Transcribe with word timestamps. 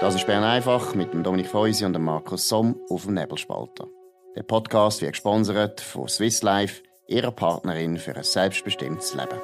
Das 0.00 0.14
ist 0.14 0.26
Bern 0.26 0.44
einfach 0.44 0.94
mit 0.94 1.12
dem 1.12 1.22
Dominik 1.22 1.48
Feusi 1.48 1.84
und 1.84 1.92
dem 1.92 2.04
Markus 2.04 2.48
Somm 2.48 2.74
auf 2.88 3.04
dem 3.04 3.12
Nebelspalter. 3.12 3.86
Der 4.34 4.42
Podcast 4.44 5.02
wird 5.02 5.12
gesponsert 5.12 5.82
von 5.82 6.08
Swiss 6.08 6.42
Life, 6.42 6.82
ihrer 7.06 7.30
Partnerin 7.30 7.98
für 7.98 8.16
ein 8.16 8.24
selbstbestimmtes 8.24 9.14
Leben. 9.14 9.38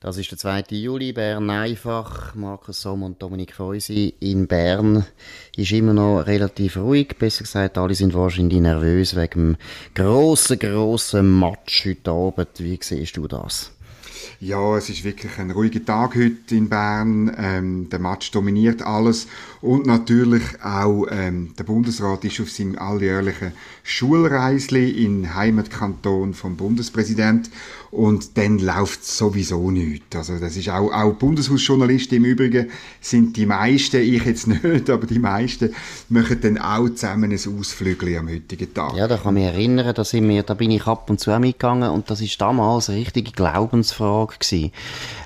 Das 0.00 0.18
ist 0.18 0.30
der 0.30 0.36
2. 0.36 0.64
Juli, 0.72 1.14
Bern 1.14 1.48
einfach. 1.48 2.34
Markus 2.34 2.82
Somm 2.82 3.04
und 3.04 3.22
Dominik 3.22 3.54
Feusi 3.54 4.14
in 4.20 4.46
Bern 4.46 5.06
ist 5.56 5.72
immer 5.72 5.94
noch 5.94 6.24
relativ 6.26 6.76
ruhig. 6.76 7.16
Besser 7.18 7.44
gesagt, 7.44 7.78
alle 7.78 7.94
sind 7.94 8.12
wahrscheinlich 8.12 8.60
nervös 8.60 9.16
wegen 9.16 9.54
dem 9.54 9.56
grossen, 9.94 10.58
grossen 10.58 11.40
Match 11.40 11.86
heute 11.86 12.10
Abend. 12.10 12.50
Wie 12.58 12.78
siehst 12.82 13.16
du 13.16 13.26
das? 13.26 13.72
Ja, 14.40 14.76
es 14.76 14.88
ist 14.88 15.04
wirklich 15.04 15.38
ein 15.38 15.50
ruhiger 15.50 15.84
Tag 15.84 16.14
heute 16.14 16.54
in 16.54 16.68
Bern. 16.68 17.34
Ähm, 17.36 17.88
der 17.90 17.98
Match 17.98 18.30
dominiert 18.30 18.82
alles 18.82 19.26
und 19.60 19.86
natürlich 19.86 20.42
auch 20.62 21.06
ähm, 21.10 21.54
der 21.58 21.64
Bundesrat 21.64 22.24
ist 22.24 22.40
auf 22.40 22.50
seinem 22.50 22.78
alljährlichen 22.78 23.52
Schulreisli 23.84 25.04
in 25.04 25.34
Heimatkanton 25.34 26.34
vom 26.34 26.56
Bundespräsident 26.56 27.50
und 27.90 28.38
dann 28.38 28.58
läuft 28.58 29.04
sowieso 29.04 29.70
nichts. 29.70 30.16
Also 30.16 30.38
das 30.38 30.56
ist 30.56 30.68
auch, 30.70 30.92
auch 30.92 31.12
Bundeshausjournalisten 31.12 32.18
im 32.18 32.24
Übrigen 32.24 32.70
sind 33.00 33.36
die 33.36 33.46
meisten, 33.46 34.00
ich 34.00 34.24
jetzt 34.24 34.46
nicht, 34.46 34.88
aber 34.88 35.06
die 35.06 35.18
meisten 35.18 35.74
machen 36.08 36.38
dann 36.40 36.58
auch 36.58 36.88
zusammen 36.88 37.30
ein 37.32 37.58
Ausflügel 37.60 38.16
am 38.16 38.28
heutigen 38.28 38.72
Tag. 38.72 38.94
Ja, 38.96 39.06
da 39.06 39.16
kann 39.16 39.34
mich 39.34 39.44
erinnern, 39.44 39.94
da, 39.94 40.04
sind 40.04 40.28
wir, 40.28 40.42
da 40.42 40.54
bin 40.54 40.70
ich 40.70 40.86
ab 40.86 41.10
und 41.10 41.20
zu 41.20 41.38
mitgegangen 41.38 41.90
und 41.90 42.10
das 42.10 42.20
ist 42.20 42.40
damals 42.40 42.88
eine 42.88 42.98
richtige 42.98 43.30
Glaubensfrage 43.30 44.11
gewesen, 44.26 44.72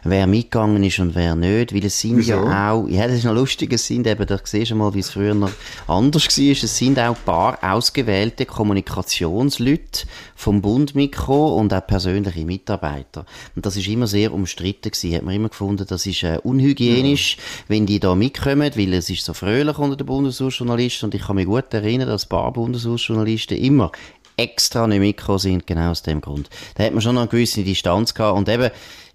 wer 0.05 0.27
mitgegangen 0.27 0.83
ist 0.83 0.99
und 0.99 1.15
wer 1.15 1.35
nicht, 1.35 1.75
weil 1.75 1.85
es 1.85 2.01
sind 2.01 2.19
Wieso? 2.19 2.33
ja 2.33 2.73
auch, 2.73 2.89
ja, 2.89 3.07
das 3.07 3.19
ist 3.19 3.25
noch 3.25 3.35
lustig, 3.35 3.73
es 3.73 3.87
sind 3.87 4.07
eben, 4.07 4.27
da 4.27 4.39
siehst 4.43 4.71
du 4.71 4.75
mal, 4.75 4.95
wie 4.95 5.01
es 5.01 5.11
früher 5.11 5.35
noch 5.35 5.51
anders 5.87 6.27
war, 6.27 6.53
es 6.53 6.79
sind 6.79 6.99
auch 6.99 7.17
ein 7.17 7.25
paar 7.25 7.59
ausgewählte 7.63 8.47
Kommunikationsleute 8.47 10.07
vom 10.35 10.61
Bund 10.61 10.95
mitgekommen 10.95 11.55
und 11.55 11.75
auch 11.75 11.87
persönliche 11.87 12.45
Mitarbeiter 12.45 12.67
Mitarbeiter. 12.67 13.27
Und 13.55 13.67
das 13.67 13.77
ist 13.77 13.87
immer 13.89 14.07
sehr 14.07 14.33
umstritten 14.33 14.91
gewesen. 14.91 15.15
Hat 15.15 15.23
man 15.23 15.35
immer 15.35 15.49
gefunden, 15.49 15.87
das 15.89 16.07
ist 16.07 16.23
äh, 16.23 16.39
unhygienisch, 16.43 17.37
ja. 17.37 17.43
wenn 17.69 17.87
die 17.87 18.01
da 18.01 18.15
mitkommen, 18.15 18.71
weil 18.75 18.95
es 18.95 19.11
ist 19.11 19.25
so 19.25 19.35
fröhlich 19.35 19.79
unter 19.79 19.97
den 19.97 20.07
Bundeshausjournalisten 20.07 21.07
und 21.07 21.15
ich 21.15 21.23
kann 21.23 21.37
mich 21.37 21.47
gut 21.47 21.73
erinnern, 21.73 22.09
dass 22.09 22.27
ein 22.27 22.29
paar 22.29 22.53
Bundeshausjournalisten 22.53 23.57
immer 23.57 23.93
extra 24.37 24.87
nicht 24.87 25.01
mitgekommen 25.01 25.39
sind, 25.39 25.67
genau 25.67 25.91
aus 25.91 26.03
dem 26.03 26.21
Grund. 26.21 26.51
Da 26.75 26.85
hat 26.85 26.93
man 26.93 27.03
schon 27.03 27.15
noch 27.15 27.23
eine 27.23 27.31
gewisse 27.31 27.65
Distanz 27.65 28.15
gehabt 28.15 28.37
und 28.37 28.49
eben 28.49 28.71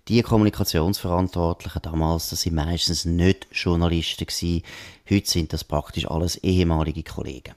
die 0.07 0.21
Kommunikationsverantwortlichen 0.21 1.81
damals, 1.83 2.29
das 2.29 2.41
sind 2.41 2.55
meistens 2.55 3.05
nicht 3.05 3.47
Journalisten 3.51 4.25
gewesen. 4.25 4.63
Heute 5.09 5.29
sind 5.29 5.53
das 5.53 5.63
praktisch 5.63 6.09
alles 6.09 6.37
ehemalige 6.37 7.03
Kollegen. 7.03 7.53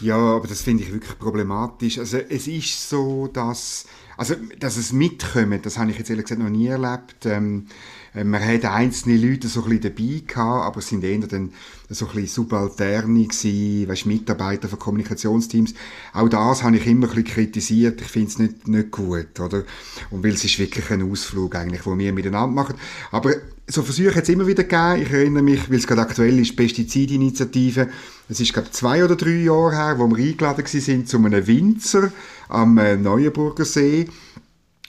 Ja, 0.00 0.16
aber 0.16 0.48
das 0.48 0.62
finde 0.62 0.82
ich 0.82 0.92
wirklich 0.92 1.18
problematisch. 1.18 1.98
Also 1.98 2.18
es 2.18 2.48
ist 2.48 2.88
so, 2.88 3.28
dass 3.28 3.86
also, 4.16 4.36
dass 4.58 4.76
es 4.76 4.92
mitkommt, 4.92 5.66
das 5.66 5.78
habe 5.78 5.90
ich 5.90 5.98
jetzt 5.98 6.08
ehrlich 6.10 6.26
gesagt 6.26 6.40
noch 6.40 6.50
nie 6.50 6.68
erlebt. 6.68 7.26
Ähm, 7.26 7.66
äh, 8.14 8.22
man 8.22 8.44
hat 8.44 8.64
einzelne 8.64 9.16
Leute 9.16 9.48
so 9.48 9.64
ein 9.64 9.80
dabei 9.80 10.22
gehabt, 10.26 10.66
aber 10.66 10.78
es 10.78 10.88
sind 10.88 11.02
eher 11.02 11.18
dann 11.26 11.52
so 11.88 12.08
ein 12.14 12.26
Subalterne 12.26 13.24
gewesen, 13.26 13.88
weißt, 13.88 14.06
Mitarbeiter 14.06 14.68
von 14.68 14.78
Kommunikationsteams. 14.78 15.74
Auch 16.12 16.28
das 16.28 16.62
habe 16.62 16.76
ich 16.76 16.86
immer 16.86 17.10
ein 17.10 17.24
kritisiert. 17.24 18.00
Ich 18.00 18.06
finde 18.06 18.28
es 18.28 18.38
nicht, 18.38 18.68
nicht 18.68 18.90
gut, 18.92 19.40
oder? 19.40 19.64
Und 20.10 20.22
weil 20.22 20.32
es 20.32 20.44
ist 20.44 20.58
wirklich 20.58 20.90
ein 20.90 21.10
Ausflug 21.10 21.56
eigentlich, 21.56 21.84
wo 21.84 21.98
wir 21.98 22.12
miteinander 22.12 22.54
machen. 22.54 22.76
Aber 23.10 23.34
so 23.66 23.82
Versuche 23.82 24.14
hat 24.14 24.24
es 24.24 24.28
immer 24.28 24.46
wieder 24.46 24.64
gegeben. 24.64 25.02
Ich 25.02 25.10
erinnere 25.10 25.42
mich, 25.42 25.70
weil 25.70 25.78
es 25.78 25.86
gerade 25.86 26.02
aktuell 26.02 26.38
ist, 26.38 26.56
Pestizidinitiative. 26.56 27.88
Es 28.28 28.40
ist, 28.40 28.56
ich, 28.56 28.70
zwei 28.72 29.04
oder 29.04 29.16
drei 29.16 29.42
Jahre 29.42 29.74
her, 29.74 29.98
wo 29.98 30.08
wir 30.08 30.22
eingeladen 30.22 30.64
waren 30.64 31.06
zu 31.06 31.16
einem 31.16 31.46
Winzer 31.46 32.12
am 32.48 32.78
äh, 32.78 32.96
Neuenburger 32.96 33.64
See. 33.64 34.06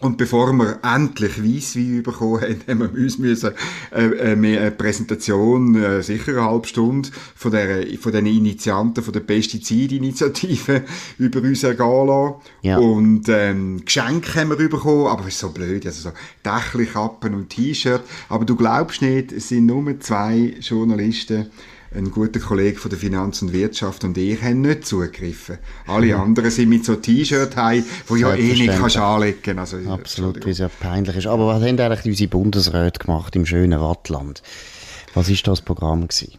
Und 0.01 0.17
bevor 0.17 0.51
wir 0.51 0.79
endlich 0.83 1.41
Weisswein 1.41 2.03
bekommen 2.03 2.41
haben, 2.41 2.61
haben 2.67 2.79
wir 2.79 3.01
uns 3.01 3.17
müssen, 3.17 3.51
äh, 3.93 4.05
äh, 4.05 4.31
eine 4.33 4.71
Präsentation, 4.71 5.73
äh, 5.75 6.03
sicher 6.03 6.33
eine 6.33 6.43
halbe 6.43 6.67
Stunde, 6.67 7.09
von, 7.33 7.51
der, 7.51 7.85
von 7.99 8.11
den 8.11 8.25
Initianten 8.25 9.01
von 9.01 9.13
der 9.13 9.21
Pestizidinitiative 9.21 10.83
über 11.17 11.39
uns 11.39 11.63
ergehen 11.63 12.07
lassen. 12.07 12.35
Ja. 12.61 12.77
Und 12.77 13.29
ähm, 13.29 13.85
Geschenke 13.85 14.41
haben 14.41 14.49
wir 14.49 14.57
bekommen, 14.69 15.07
aber 15.07 15.21
es 15.21 15.35
ist 15.35 15.39
so 15.39 15.51
blöd, 15.51 15.85
also 15.85 16.09
so 16.09 16.15
Dächelkappen 16.43 17.33
und 17.33 17.49
T-Shirt. 17.49 18.01
Aber 18.27 18.43
du 18.43 18.57
glaubst 18.57 19.01
nicht, 19.01 19.31
es 19.31 19.47
sind 19.47 19.65
nur 19.65 19.97
zwei 20.01 20.55
Journalisten, 20.59 21.51
ein 21.95 22.11
guter 22.11 22.39
Kollege 22.39 22.77
von 22.77 22.89
der 22.89 22.99
Finanz 22.99 23.41
und 23.41 23.53
Wirtschaft 23.53 24.03
und 24.03 24.17
ich 24.17 24.41
haben 24.41 24.61
nicht 24.61 24.85
zugegriffen. 24.85 25.57
Alle 25.87 26.15
mhm. 26.15 26.21
anderen 26.21 26.51
sind 26.51 26.69
mit 26.69 26.85
so 26.85 26.95
T-Shirt 26.95 27.55
heim, 27.55 27.83
wo 28.07 28.15
ja 28.15 28.33
eh 28.35 28.53
nicht 28.53 28.77
kannst 28.77 28.97
anlegen 28.97 29.59
also, 29.59 29.77
Absolut, 29.89 30.45
wie 30.45 30.49
es 30.49 30.57
ja 30.57 30.69
peinlich 30.69 31.15
ist. 31.15 31.27
Aber 31.27 31.47
was 31.47 31.63
haben 31.63 31.79
eigentlich 31.79 32.05
unsere 32.05 32.29
Bundesräte 32.29 32.99
gemacht 32.99 33.35
im 33.35 33.45
schönen 33.45 33.79
Wattland? 33.79 34.41
Was 35.13 35.29
ist 35.29 35.47
das 35.47 35.61
Programm 35.61 36.07
gewesen? 36.07 36.33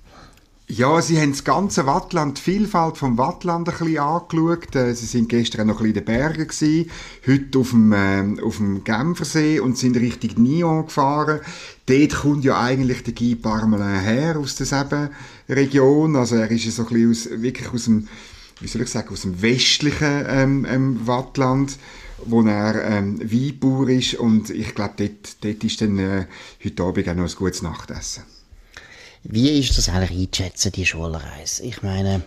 Ja, 0.69 1.01
sie 1.01 1.21
haben 1.21 1.31
das 1.31 1.45
ganze 1.45 1.87
Wattland, 1.87 2.39
die 2.39 2.43
Vielfalt 2.43 2.97
vom 2.97 3.17
Wattland 3.17 3.69
ein 3.69 3.79
bisschen 3.79 3.99
angeschaut. 3.99 4.75
Äh, 4.75 4.95
sie 4.97 5.07
sind 5.07 5.29
gestern 5.29 5.69
noch 5.69 5.81
ein 5.81 5.93
bisschen 5.93 6.01
in 6.01 6.05
den 6.05 6.05
Bergen 6.05 6.49
gewesen, 6.49 6.91
heute 7.25 7.59
auf 7.61 7.71
dem, 7.71 7.93
äh, 7.93 8.43
auf 8.43 8.57
dem 8.57 8.83
Genfersee 8.83 9.61
und 9.61 9.79
sind 9.79 9.97
Richtung 9.97 10.43
Nyon 10.43 10.87
gefahren. 10.87 11.39
Dort 11.87 12.15
kommt 12.17 12.45
ja 12.45 12.61
eigentlich 12.61 13.05
der 13.05 13.15
Guy 13.15 13.37
Parmelin 13.37 14.01
her, 14.01 14.39
aus 14.39 14.57
derselben 14.57 15.11
Region. 15.49 16.17
Also 16.17 16.35
er 16.35 16.51
ist 16.51 16.65
ja 16.65 16.73
so 16.73 16.83
ein 16.83 16.89
bisschen 16.89 17.11
aus, 17.37 17.43
wirklich 17.43 17.73
aus 17.73 17.85
dem, 17.85 18.09
wie 18.59 18.67
soll 18.67 18.83
ich 18.83 18.89
sagen, 18.89 19.11
aus 19.13 19.23
dem 19.23 19.41
westlichen 19.41 20.25
ähm, 20.27 20.67
ähm, 20.69 21.07
Wattland 21.07 21.79
wo 22.25 22.43
er 22.43 22.83
ähm, 22.83 23.21
Weinbauer 23.21 23.91
ist 23.91 24.15
und 24.15 24.49
ich 24.49 24.75
glaube, 24.75 24.95
dort, 24.97 25.45
dort 25.45 25.63
ist 25.63 25.83
dann 25.83 25.99
äh, 25.99 26.27
heute 26.65 26.83
Abend 26.83 27.09
auch 27.11 27.15
noch 27.15 27.29
ein 27.29 27.37
gutes 27.37 27.61
Nachtessen. 27.61 28.23
Wie 29.29 29.59
ist 29.59 29.77
das 29.77 29.89
eigentlich 29.89 30.19
einzuschätzen, 30.19 30.73
die 30.73 30.87
Schulreise? 30.87 31.65
Ich 31.65 31.83
meine, 31.83 32.23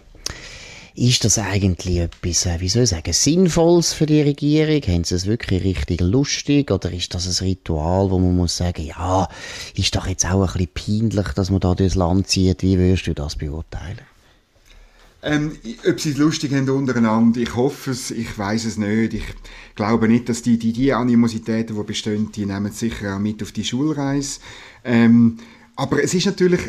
ist 0.96 1.24
das 1.24 1.40
eigentlich 1.40 1.98
etwas, 1.98 2.46
äh, 2.46 2.60
wie 2.60 2.68
soll 2.68 2.84
ich 2.84 2.90
sagen, 2.90 3.14
Sinnvolles 3.14 3.94
für 3.94 4.06
die 4.06 4.22
Regierung? 4.22 4.82
Haben 4.82 5.04
sie 5.06 5.16
es 5.16 5.26
wirklich 5.26 5.64
richtig 5.64 6.02
lustig? 6.02 6.72
Oder 6.72 6.92
ist 6.92 7.14
das 7.14 7.26
ein 7.26 7.48
Ritual, 7.48 8.12
wo 8.12 8.20
man 8.20 8.36
muss 8.36 8.58
sagen, 8.58 8.86
ja, 8.86 9.30
ist 9.76 9.96
doch 9.96 10.08
jetzt 10.08 10.26
auch 10.26 10.42
ein 10.42 10.68
bisschen 10.68 11.10
peinlich, 11.10 11.28
dass 11.36 11.52
man 11.52 11.62
da 11.62 11.74
durchs 11.74 11.96
Land 11.96 12.28
zieht? 12.28 12.64
Wie 12.64 12.78
würdest 12.78 13.08
du 13.08 13.14
das 13.14 13.38
beurteilen? 13.38 14.00
Ähm, 15.22 15.54
ob 15.88 16.00
sie 16.00 16.12
es 16.12 16.18
lustig 16.18 16.54
haben 16.54 16.70
untereinander, 16.70 17.42
ich 17.42 17.56
hoffe 17.56 17.92
es, 17.92 18.12
ich 18.12 18.38
weiß 18.38 18.66
es 18.66 18.78
nicht. 18.78 19.14
Ich 19.14 19.26
glaube 19.76 20.08
nicht, 20.08 20.28
dass 20.28 20.42
die, 20.42 20.58
die, 20.58 20.74
die 20.74 20.92
Animositäten, 20.94 21.78
die 21.78 21.84
bestehen, 21.84 22.32
die 22.34 22.46
nehmen 22.46 22.72
sicher 22.72 23.16
auch 23.16 23.20
mit 23.20 23.42
auf 23.42 23.52
die 23.52 23.66
Schulreise. 23.66 24.40
Ähm, 24.84 25.38
aber 25.80 26.04
es 26.04 26.14
ist 26.14 26.26
natürlich, 26.26 26.60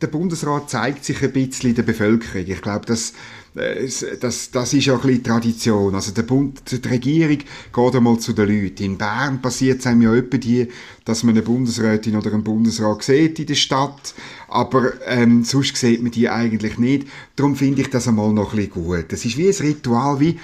der 0.00 0.06
Bundesrat 0.06 0.70
zeigt 0.70 1.04
sich 1.04 1.22
ein 1.22 1.32
bisschen 1.32 1.74
der 1.74 1.82
Bevölkerung. 1.82 2.46
Ich 2.46 2.62
glaube, 2.62 2.86
das, 2.86 3.12
äh, 3.54 3.86
das, 4.18 4.50
das 4.50 4.72
ist 4.72 4.86
ja 4.86 4.94
ein 4.94 5.00
bisschen 5.02 5.24
Tradition. 5.24 5.94
Also 5.94 6.12
der 6.12 6.22
Bund, 6.22 6.62
die 6.70 6.88
Regierung 6.88 7.38
geht 7.38 7.94
einmal 7.94 8.18
zu 8.18 8.32
den 8.32 8.48
Leuten. 8.48 8.82
In 8.82 8.96
Bern 8.96 9.42
passiert 9.42 9.80
es 9.80 9.86
einem 9.86 10.00
ja 10.00 10.14
etwa 10.14 10.38
die, 10.38 10.68
dass 11.04 11.22
man 11.22 11.34
eine 11.34 11.42
Bundesrätin 11.42 12.16
oder 12.16 12.32
einen 12.32 12.44
Bundesrat 12.44 13.02
sieht 13.02 13.38
in 13.38 13.46
der 13.46 13.54
Stadt, 13.56 14.14
aber 14.48 14.92
ähm, 15.06 15.44
sonst 15.44 15.76
sieht 15.76 16.02
man 16.02 16.12
die 16.12 16.30
eigentlich 16.30 16.78
nicht. 16.78 17.08
Darum 17.36 17.56
finde 17.56 17.82
ich 17.82 17.90
das 17.90 18.08
einmal 18.08 18.32
noch 18.32 18.52
ein 18.52 18.56
bisschen 18.56 18.72
gut. 18.72 19.04
Das 19.10 19.22
ist 19.26 19.36
wie 19.36 19.48
ein 19.48 19.54
Ritual, 19.54 20.18
wie 20.18 20.38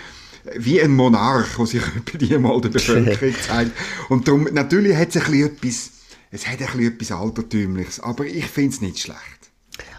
wie 0.57 0.83
ein 0.83 0.91
Monarch, 0.91 1.57
der 1.57 1.67
sich 1.67 1.83
etwa 1.97 2.19
die 2.19 2.37
mal 2.37 2.61
der 2.61 2.69
Bevölkerung 2.69 3.35
zeigt. 3.47 3.73
Und 4.11 4.29
darum, 4.29 4.49
natürlich 4.53 4.97
hat 4.97 5.15
es 5.15 5.17
ein 5.17 5.31
bisschen 5.31 5.47
etwas 5.47 5.91
es 6.33 6.47
hat 6.47 6.61
ein 6.61 6.67
bisschen 6.67 6.95
etwas 6.95 7.13
Altertümliches, 7.13 8.01
aber 8.01 8.25
ich 8.25 8.47
finde 8.47 8.75
es 8.75 8.81
nicht 8.81 8.99
schlecht. 8.99 9.42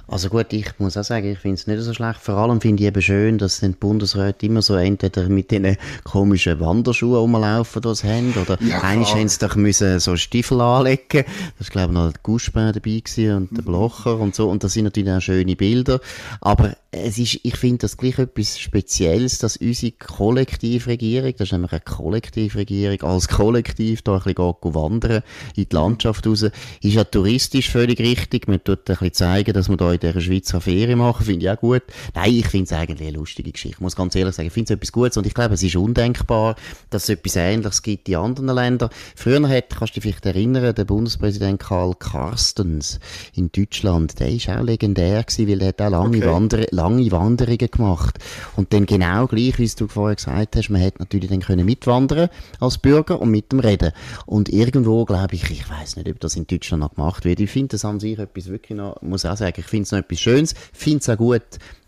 Also 0.06 0.30
gut, 0.30 0.52
ich 0.52 0.68
muss 0.80 0.98
auch 0.98 1.04
sagen, 1.04 1.32
ich 1.32 1.40
finde 1.40 1.56
es 1.56 1.66
nicht 1.66 1.82
so 1.82 1.94
schlecht. 1.94 2.20
Vor 2.20 2.36
allem 2.36 2.60
finde 2.60 2.84
ich 2.84 2.88
eben 2.88 3.02
schön, 3.02 3.38
dass 3.38 3.62
die 3.62 3.70
Bundesräte 3.70 4.46
immer 4.46 4.62
so 4.62 4.76
entweder 4.76 5.30
mit 5.30 5.50
diesen 5.50 5.78
komischen 6.04 6.60
Wanderschuhen 6.60 7.16
rumlaufen, 7.16 7.82
die 7.82 7.96
sie 7.96 8.08
haben, 8.08 8.34
oder 8.34 8.62
ja, 8.62 8.82
eigentlich 8.82 9.14
haben 9.14 9.30
sie 9.30 9.40
doch 9.40 9.56
müssen 9.56 10.00
so 10.00 10.18
Stiefel 10.18 10.60
anlegen. 10.60 11.24
Das 11.58 11.70
war, 11.70 11.72
glaube 11.72 11.94
ich, 11.94 12.00
noch 12.00 12.12
der 12.12 12.20
Guschbär 12.22 12.74
dabei 12.74 13.00
gewesen 13.00 13.36
und 13.36 13.58
der 13.58 13.62
Blocher 13.62 14.20
und 14.20 14.36
so. 14.36 14.50
Und 14.50 14.64
das 14.64 14.74
sind 14.74 14.84
natürlich 14.84 15.10
auch 15.10 15.22
schöne 15.22 15.56
Bilder. 15.56 16.02
Aber 16.42 16.76
es 16.92 17.18
ist, 17.18 17.40
ich 17.42 17.56
finde 17.56 17.80
das 17.80 17.98
gleich 17.98 18.20
etwas 18.20 18.60
Spezielles, 18.60 19.40
dass 19.40 19.58
unsere 19.58 19.94
Kollektivregierung, 19.94 21.32
das 21.38 21.48
ist 21.48 21.52
nämlich 21.52 21.72
eine 21.72 21.82
Kollektivregierung, 21.82 23.02
als 23.02 23.28
Kollektiv 23.28 24.04
da 24.04 24.18
ein 24.18 24.24
bisschen 24.24 24.76
wandern 24.76 25.24
in 25.56 25.68
die 25.70 25.76
Landschaft 25.76 26.28
raus, 26.28 26.44
ist 26.44 26.54
ja 26.82 27.04
touristisch 27.04 27.72
völlig 27.72 28.00
richtig. 28.00 28.48
Man 28.48 28.64
tut 28.64 28.80
ein 28.80 28.96
bisschen 28.98 29.14
zeigen, 29.14 29.54
dass 29.54 29.70
man 29.70 29.78
da 29.78 29.93
in 29.94 30.00
dieser 30.00 30.22
Schweizer 30.22 30.62
Ferien 30.62 31.00
machen, 31.00 31.26
finde 31.26 31.46
ich 31.46 31.52
auch 31.52 31.60
gut. 31.60 31.84
Nein, 32.14 32.34
ich 32.34 32.48
finde 32.48 32.66
es 32.66 32.74
eigentlich 32.74 33.02
eine 33.02 33.18
lustige 33.18 33.52
Geschichte. 33.52 33.76
Ich 33.78 33.82
muss 33.82 33.96
ganz 33.96 34.16
ehrlich 34.16 34.36
sagen, 34.36 34.48
ich 34.48 34.54
finde 34.54 34.74
es 34.74 34.78
etwas 34.78 34.92
Gutes 34.92 35.18
und 35.18 35.28
ich 35.28 35.34
glaube, 35.34 35.54
es 35.54 35.64
ist 35.64 35.76
undenkbar, 35.76 36.56
dass 36.90 37.04
es 37.04 37.10
etwas 37.10 37.36
Ähnliches 37.36 37.82
gibt 37.82 38.10
in 38.10 38.16
anderen 38.16 38.56
Ländern. 38.56 38.90
Früher 39.16 39.48
hat, 39.48 39.70
kannst 39.70 39.96
du 39.96 40.00
dich 40.00 40.04
vielleicht 40.04 40.26
erinnern, 40.26 40.76
der 40.76 40.86
Bundespräsident 40.86 41.60
Karl 41.60 41.96
Carstens 41.96 43.00
in 43.34 43.52
Deutschland, 43.52 44.20
der 44.20 44.30
ist 44.30 44.50
auch 44.50 44.62
legendär 44.62 45.24
gewesen, 45.24 45.48
weil 45.48 45.62
er 45.62 45.68
hat 45.70 45.82
auch 45.82 45.90
lange, 45.90 46.18
okay. 46.18 46.32
Wander 46.32 46.66
lange 46.72 47.12
Wanderungen 47.12 47.70
gemacht. 47.70 48.20
Und 48.56 48.74
dann 48.74 48.86
genau 48.86 49.28
gleich, 49.28 49.60
wie 49.60 49.68
du 49.68 49.88
vorher 49.88 50.16
gesagt 50.16 50.56
hast, 50.56 50.70
man 50.70 50.82
hätte 50.82 51.00
natürlich 51.00 51.30
dann 51.30 51.42
können 51.42 51.66
mitwandern 51.66 52.30
als 52.60 52.78
Bürger 52.78 53.22
und 53.22 53.32
mit 53.32 53.52
dem 53.52 53.60
reden. 53.60 53.92
Und 54.26 54.50
irgendwo, 54.50 55.06
glaube 55.06 55.36
ich, 55.36 55.50
ich 55.50 55.70
weiß 55.70 55.98
nicht, 55.98 56.10
ob 56.10 56.20
das 56.20 56.36
in 56.36 56.48
Deutschland 56.48 56.82
noch 56.82 56.96
gemacht 56.96 57.26
wird. 57.26 57.40
Ich 57.40 57.50
finde 57.50 57.70
das 57.70 57.86
an 57.86 58.00
sich 58.00 58.18
etwas 58.20 58.48
wirklich 58.48 58.78
noch, 58.78 59.02
muss 59.02 59.26
auch 59.26 59.38
sagen, 59.38 59.56
ich 59.58 59.66
finde 59.66 59.83
es 59.84 59.92
noch 59.92 60.00
etwas 60.00 60.20
Schönes, 60.20 60.56
finde 60.74 61.00
es 61.00 61.10
auch 61.10 61.18
gut, 61.18 61.42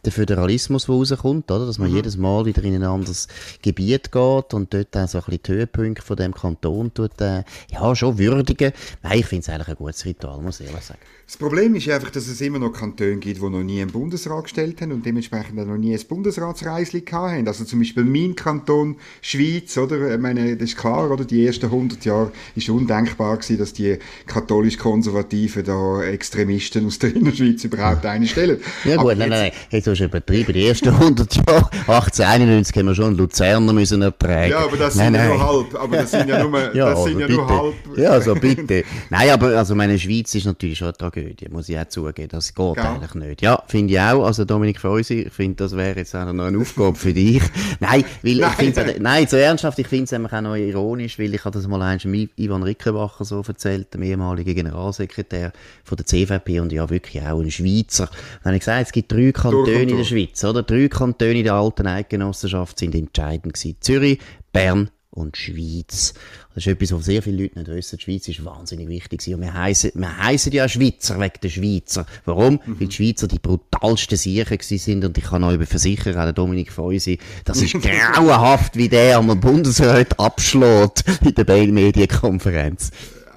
der 0.05 0.11
Föderalismus, 0.11 0.85
der 0.85 0.95
rauskommt, 0.95 1.51
oder? 1.51 1.65
Dass 1.65 1.79
man 1.79 1.89
mhm. 1.89 1.97
jedes 1.97 2.17
Mal 2.17 2.45
wieder 2.45 2.63
in 2.63 2.75
ein 2.75 2.83
anderes 2.83 3.27
Gebiet 3.61 4.11
geht 4.11 4.53
und 4.53 4.73
dort 4.73 4.95
auch 4.95 5.07
so 5.07 5.17
ein 5.17 5.23
bisschen 5.25 5.43
die 5.45 5.51
Höhepunkte 5.51 6.01
von 6.01 6.17
dem 6.17 6.33
Kanton 6.33 6.93
tut, 6.93 7.19
äh, 7.21 7.43
ja, 7.71 7.95
schon 7.95 8.17
würdigen. 8.17 8.71
Nein, 9.03 9.19
ich 9.19 9.25
finde 9.25 9.43
es 9.43 9.49
eigentlich 9.49 9.69
ein 9.69 9.75
gutes 9.75 10.05
Ritual, 10.05 10.41
muss 10.41 10.59
ich 10.59 10.67
ehrlich 10.67 10.83
sagen. 10.83 10.99
Das 11.27 11.37
Problem 11.37 11.73
ist 11.73 11.89
einfach, 11.89 12.11
dass 12.11 12.27
es 12.27 12.39
immer 12.41 12.59
noch 12.59 12.71
Kantone 12.71 13.17
gibt, 13.17 13.41
die 13.41 13.49
noch 13.49 13.63
nie 13.63 13.81
einen 13.81 13.91
Bundesrat 13.91 14.43
gestellt 14.43 14.79
haben 14.81 14.91
und 14.91 15.03
dementsprechend 15.03 15.55
noch 15.55 15.75
nie 15.75 15.95
ein 15.95 16.07
Bundesratsreisli 16.07 17.03
haben. 17.11 17.47
Also 17.47 17.65
zum 17.65 17.79
Beispiel 17.79 18.03
mein 18.03 18.35
Kanton 18.35 18.97
Schweiz, 19.21 19.75
oder? 19.75 20.13
Ich 20.13 20.21
meine, 20.21 20.55
das 20.55 20.69
ist 20.69 20.77
klar, 20.77 21.09
oder? 21.09 21.25
Die 21.25 21.43
ersten 21.47 21.65
100 21.65 22.05
Jahre 22.05 22.31
ist 22.55 22.69
undenkbar 22.69 23.37
gewesen, 23.37 23.57
dass 23.57 23.73
die 23.73 23.97
katholisch-konservativen 24.27 25.63
da 25.63 26.03
Extremisten 26.03 26.85
aus 26.85 26.99
der 26.99 27.15
Innerschweiz 27.15 27.63
überhaupt 27.63 28.05
eine 28.05 28.27
stellen. 28.27 28.59
Ja 28.83 28.97
gut, 28.97 29.17
nein, 29.17 29.29
nein, 29.29 29.51
nein, 29.51 29.51
jetzt 29.71 29.87
hast 29.87 29.94
du 29.99 30.05
übertrieben. 30.05 30.53
Die 30.53 30.67
ersten 30.67 30.89
100 30.95 31.35
Jahre, 31.35 31.69
1891 31.87 32.75
haben 32.77 32.87
wir 32.87 32.95
schon 32.95 33.17
Luzerner 33.17 33.73
müssen 33.73 34.01
ertragen. 34.01 34.51
Ja, 34.51 34.59
aber 34.59 34.77
das 34.77 34.93
sind 34.93 35.13
nein, 35.13 35.29
ja 35.29 35.35
nur 35.35 35.47
halb. 35.47 35.75
Aber 35.75 35.97
das 35.97 36.11
sind 36.11 36.29
ja 36.29 36.43
nur, 36.43 36.59
ja, 36.75 36.89
das 36.89 37.03
sind 37.03 37.19
ja 37.19 37.27
nur 37.27 37.47
halb. 37.47 37.73
Ja, 37.97 38.09
also 38.11 38.35
bitte. 38.35 38.83
nein, 39.09 39.29
aber 39.29 39.57
also 39.57 39.75
meine 39.75 39.97
Schweiz 39.97 40.33
ist 40.35 40.45
natürlich 40.45 40.77
schon 40.77 40.87
eine 40.87 40.97
Tragödie, 40.97 41.47
muss 41.49 41.69
ich 41.69 41.77
auch 41.77 41.87
zugeben. 41.87 42.29
Das 42.29 42.53
geht 42.53 42.77
ja. 42.77 42.93
eigentlich 42.93 43.15
nicht. 43.15 43.41
Ja, 43.41 43.63
finde 43.67 43.93
ich 43.93 43.99
auch. 43.99 44.25
Also 44.25 44.45
Dominik 44.45 44.79
Freusi, 44.79 45.21
ich 45.27 45.33
finde, 45.33 45.63
das 45.63 45.75
wäre 45.75 45.97
jetzt 45.97 46.15
auch 46.15 46.31
noch 46.31 46.45
eine 46.45 46.57
Aufgabe 46.57 46.95
für 46.95 47.13
dich. 47.13 47.41
nein, 47.79 48.03
weil 48.21 48.35
nein. 48.35 48.51
ich 48.51 48.55
finde 48.57 48.95
nein, 48.99 49.27
so 49.27 49.37
ernsthaft, 49.37 49.79
ich 49.79 49.87
finde 49.87 50.05
es 50.05 50.13
auch 50.13 50.41
noch 50.41 50.55
ironisch, 50.55 51.19
weil 51.19 51.33
ich 51.33 51.43
habe 51.45 51.57
das 51.57 51.67
mal 51.67 51.81
einmal 51.81 52.27
Ivan 52.37 52.63
Rickenbacher 52.63 53.25
so 53.25 53.43
erzählt, 53.47 53.93
dem 53.93 54.03
ehemaligen 54.03 54.55
Generalsekretär 54.55 55.51
von 55.83 55.95
der 55.95 56.05
CVP 56.05 56.59
und 56.59 56.71
ja 56.71 56.89
wirklich 56.89 57.21
auch 57.23 57.39
ein 57.39 57.51
Schweizer. 57.51 58.09
Dann 58.43 58.51
habe 58.51 58.55
ich 58.55 58.61
gesagt, 58.61 58.87
es 58.87 58.91
gibt 58.91 59.11
drei 59.11 59.31
Kantone 59.31 59.84
in 59.89 59.97
der 59.97 60.03
Schweiz, 60.03 60.43
oder? 60.43 60.63
Drei 60.63 60.87
Kantone 60.87 61.43
der 61.43 61.53
alten 61.53 61.87
Eidgenossenschaft 61.87 62.79
sind 62.79 62.95
entscheidend 62.95 63.53
gewesen. 63.53 63.77
Zürich, 63.79 64.19
Bern 64.51 64.89
und 65.15 65.37
Schweiz. 65.37 66.13
Das 66.53 66.65
ist 66.65 66.67
etwas, 66.67 66.93
was 66.93 67.05
sehr 67.05 67.21
viele 67.21 67.43
Leute 67.43 67.59
nicht 67.59 67.71
wissen. 67.71 67.97
Die 67.97 68.03
Schweiz 68.03 68.27
ist 68.27 68.45
wahnsinnig 68.45 68.87
wichtig. 68.87 69.33
Und 69.33 69.41
wir 69.41 69.53
heissen, 69.53 69.91
wir 69.95 70.17
heissen 70.17 70.51
ja 70.53 70.67
Schweizer 70.67 71.19
wegen 71.19 71.39
der 71.41 71.49
Schweizer. 71.49 72.05
Warum? 72.25 72.59
Mhm. 72.65 72.79
Weil 72.79 72.87
die 72.87 72.95
Schweizer 72.95 73.27
die 73.27 73.39
brutalsten 73.39 74.17
Siechen 74.17 74.59
sind. 74.61 75.03
Und 75.03 75.17
ich 75.17 75.23
kann 75.23 75.43
euch 75.43 75.67
versichern, 75.67 76.17
auch 76.17 76.23
der 76.23 76.33
Dominik 76.33 76.71
Feusi, 76.71 77.17
das 77.43 77.61
ist 77.61 77.73
grauenhaft, 77.81 78.75
wie 78.77 78.89
der 78.89 79.17
am 79.17 79.39
Bundesrat 79.39 80.19
abschlägt 80.19 81.03
in 81.21 81.33
der 81.33 81.67
Medienkonferenz. 81.67 82.91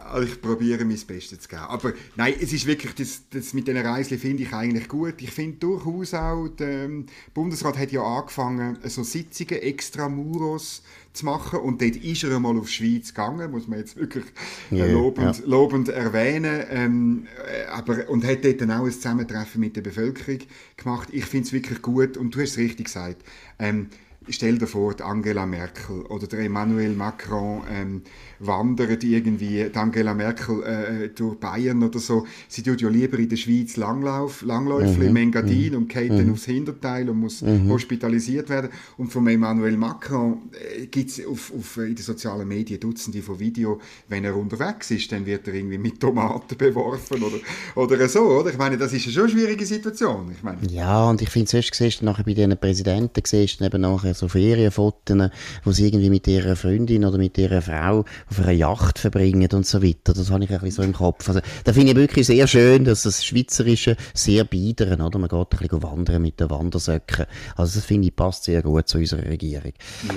Also 0.09 0.27
ich 0.27 0.41
probiere 0.41 0.85
mein 0.85 0.99
Bestes 1.07 1.41
zu 1.41 1.49
geben. 1.49 1.63
Aber 1.63 1.93
nein, 2.17 2.35
es 2.41 2.53
ist 2.53 2.67
wirklich, 2.67 2.95
das, 2.95 3.23
das 3.31 3.53
mit 3.53 3.69
diesen 3.69 3.81
Reisen 3.81 4.19
finde 4.19 4.43
ich 4.43 4.53
eigentlich 4.53 4.89
gut. 4.89 5.15
Ich 5.19 5.31
finde 5.31 5.59
durchaus 5.59 6.15
auch, 6.15 6.49
der 6.49 6.85
ähm, 6.85 7.07
Bundesrat 7.35 7.79
hat 7.79 7.93
ja 7.93 8.03
angefangen, 8.03 8.79
so 8.85 9.03
Sitzungen 9.03 9.63
extra 9.63 10.09
Muros 10.09 10.83
zu 11.13 11.25
machen 11.25 11.61
und 11.61 11.83
dort 11.83 11.97
ist 11.97 12.25
er 12.25 12.37
einmal 12.37 12.57
auf 12.59 12.67
die 12.67 12.73
Schweiz 12.73 13.09
gegangen, 13.09 13.51
muss 13.51 13.67
man 13.67 13.81
jetzt 13.81 13.97
wirklich 13.97 14.25
yeah, 14.71 14.87
lobend, 14.87 15.39
ja. 15.39 15.45
lobend 15.47 15.89
erwähnen. 15.89 16.65
Ähm, 16.71 17.27
äh, 17.47 17.67
aber, 17.67 18.09
und 18.09 18.25
hat 18.25 18.45
dort 18.45 18.61
dann 18.61 18.71
auch 18.71 18.85
ein 18.85 18.93
Zusammentreffen 18.93 19.61
mit 19.61 19.77
der 19.77 19.83
Bevölkerung 19.83 20.41
gemacht. 20.77 21.09
Ich 21.13 21.25
finde 21.25 21.47
es 21.47 21.53
wirklich 21.53 21.83
gut 21.83 22.17
und 22.17 22.35
du 22.35 22.41
hast 22.41 22.53
es 22.53 22.59
richtig 22.59 22.87
gesagt. 22.87 23.23
Ähm, 23.59 23.89
stell 24.31 24.59
dir 24.59 24.67
vor, 24.67 24.95
Angela 25.01 25.47
Merkel 25.47 26.03
oder 26.03 26.27
der 26.27 26.41
Emmanuel 26.41 26.95
Macron 26.95 27.63
ähm, 27.71 28.03
wandern 28.41 28.99
irgendwie, 29.01 29.69
die 29.69 29.77
Angela 29.77 30.15
Merkel 30.15 30.63
äh, 30.63 31.09
durch 31.09 31.37
Bayern 31.37 31.83
oder 31.83 31.99
so. 31.99 32.27
Sie 32.49 32.63
tut 32.63 32.81
ja 32.81 32.89
lieber 32.89 33.19
in 33.19 33.29
der 33.29 33.37
Schweiz 33.37 33.77
Langlauf, 33.77 34.43
Langläufe 34.43 35.01
mhm. 35.01 35.09
im 35.09 35.17
Engadin 35.17 35.73
mhm. 35.73 35.79
und 35.79 35.89
geht 35.89 36.13
mhm. 36.13 36.19
dann 36.19 36.33
aufs 36.33 36.45
Hinterteil 36.45 37.09
und 37.09 37.19
muss 37.19 37.43
mhm. 37.43 37.69
hospitalisiert 37.71 38.49
werden. 38.49 38.71
Und 38.97 39.13
von 39.13 39.27
Emmanuel 39.27 39.77
Macron 39.77 40.51
äh, 40.53 40.87
gibt 40.87 41.11
es 41.11 41.27
auf, 41.27 41.53
auf, 41.57 41.77
in 41.79 41.95
den 41.95 42.05
sozialen 42.05 42.47
Medien 42.47 42.81
Dutzende 42.81 43.23
von 43.23 43.39
Videos, 43.39 43.79
wenn 44.09 44.25
er 44.25 44.37
unterwegs 44.37 44.91
ist, 44.91 45.11
dann 45.13 45.27
wird 45.27 45.49
er 45.49 45.55
irgendwie 45.55 45.79
mit 45.79 46.01
Tomaten 46.01 46.57
beworfen 46.59 47.23
oder, 47.23 47.39
oder 47.75 48.09
so, 48.09 48.21
oder? 48.21 48.51
Ich 48.51 48.59
meine, 48.59 48.77
das 48.77 48.93
ist 48.93 49.05
eine 49.05 49.13
schon 49.13 49.23
eine 49.25 49.33
schwierige 49.33 49.67
Situation. 49.67 50.31
Ich 50.33 50.43
meine. 50.43 50.59
Ja, 50.71 51.09
und 51.09 51.23
ich 51.23 51.31
finde, 51.31 51.51
sonst 51.51 51.75
siehst 51.75 52.01
du 52.01 52.05
nachher 52.05 52.25
bei 52.25 52.35
diesen 52.35 52.57
Präsidenten, 52.57 53.23
siehst 53.25 53.61
du 53.61 53.65
eben 53.65 53.81
nachher 53.81 54.15
so 54.19 54.29
Ferienfotos, 54.29 55.31
wo 55.65 55.73
sie 55.73 55.87
irgendwie 55.87 56.11
mit 56.11 56.26
ihrer 56.26 56.56
Freundin 56.56 57.05
oder 57.05 57.19
mit 57.19 57.38
ihrer 57.38 57.62
Frau 57.62 58.05
auf 58.31 58.38
einer 58.38 58.53
Yacht 58.53 58.99
verbringen 58.99 59.49
und 59.53 59.67
so 59.67 59.82
weiter. 59.82 60.12
Das 60.12 60.31
habe 60.31 60.44
ich 60.44 60.50
ein 60.50 60.61
bisschen 60.61 60.70
so 60.70 60.82
im 60.82 60.93
Kopf. 60.93 61.29
Also, 61.29 61.41
da 61.65 61.73
finde 61.73 61.93
ich 61.93 61.97
wirklich 61.97 62.26
sehr 62.26 62.47
schön, 62.47 62.85
dass 62.85 63.05
das 63.05 63.25
Schweizerische 63.25 63.97
sehr 64.15 64.44
biedern, 64.44 65.00
oder? 65.00 65.19
Man 65.19 65.29
geht 65.29 65.38
ein 65.38 65.59
bisschen 65.59 65.82
wandern 65.82 66.23
mit 66.23 66.41
den 66.41 66.50
Wandersöcken. 66.50 67.26
Also 67.56 67.79
das 67.79 67.85
finde 67.85 68.09
ich 68.09 68.17
passt 68.17 68.44
sehr 68.44 68.62
gut 68.62 68.88
zu 68.88 68.99
unserer 68.99 69.25
Regierung. 69.25 69.73
Ja. 70.06 70.15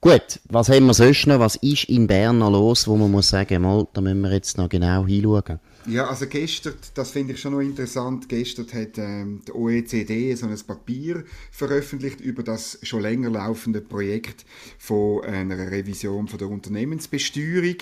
Gut, 0.00 0.40
was 0.50 0.68
haben 0.68 0.86
wir 0.86 0.94
sonst 0.94 1.26
noch? 1.26 1.38
Was 1.38 1.56
ist 1.56 1.84
in 1.84 2.06
Bern 2.06 2.38
noch 2.38 2.50
los, 2.50 2.86
wo 2.86 2.96
man 2.96 3.10
muss 3.10 3.30
sagen, 3.30 3.62
mal, 3.62 3.86
da 3.94 4.02
müssen 4.02 4.20
wir 4.20 4.32
jetzt 4.32 4.58
noch 4.58 4.68
genau 4.68 5.06
hinschauen? 5.06 5.60
Ja, 5.86 6.06
also 6.08 6.26
gestern, 6.26 6.74
das 6.94 7.10
finde 7.10 7.34
ich 7.34 7.40
schon 7.40 7.52
noch 7.52 7.60
interessant, 7.60 8.28
gestern 8.30 8.66
hat 8.72 8.96
ähm, 8.96 9.42
die 9.46 9.52
OECD 9.52 10.34
so 10.34 10.46
ein 10.46 10.58
Papier 10.66 11.24
veröffentlicht 11.50 12.22
über 12.22 12.42
das 12.42 12.78
schon 12.82 13.02
länger 13.02 13.28
laufende 13.28 13.82
Projekt 13.82 14.46
von 14.78 15.22
einer 15.24 15.70
Revision 15.70 16.26
von 16.26 16.38
der 16.38 16.48
Unternehmensbesteuerung. 16.48 17.76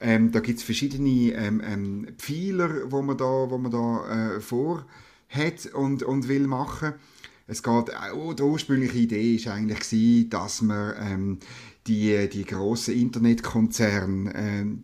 Ähm, 0.00 0.32
da 0.32 0.40
gibt 0.40 0.60
es 0.60 0.64
verschiedene 0.64 1.34
ähm, 1.34 1.62
ähm, 1.64 2.08
Pfeiler, 2.16 2.90
wo 2.90 3.02
man 3.02 3.18
da, 3.18 3.50
wo 3.50 3.58
man 3.58 3.70
da 3.70 4.36
äh, 4.36 4.40
vor 4.40 4.86
und, 5.74 6.02
und 6.02 6.28
will 6.28 6.46
machen. 6.46 6.94
Es 7.46 7.62
geht, 7.62 7.92
oh, 8.14 8.32
die 8.32 8.42
ursprüngliche 8.42 8.96
Idee 8.96 9.44
war 9.44 9.54
eigentlich 9.54 10.28
dass 10.30 10.62
man 10.62 10.94
ähm, 10.98 11.38
die, 11.86 12.28
die 12.30 12.44
grossen 12.44 12.94
Internetkonzerne 12.94 14.82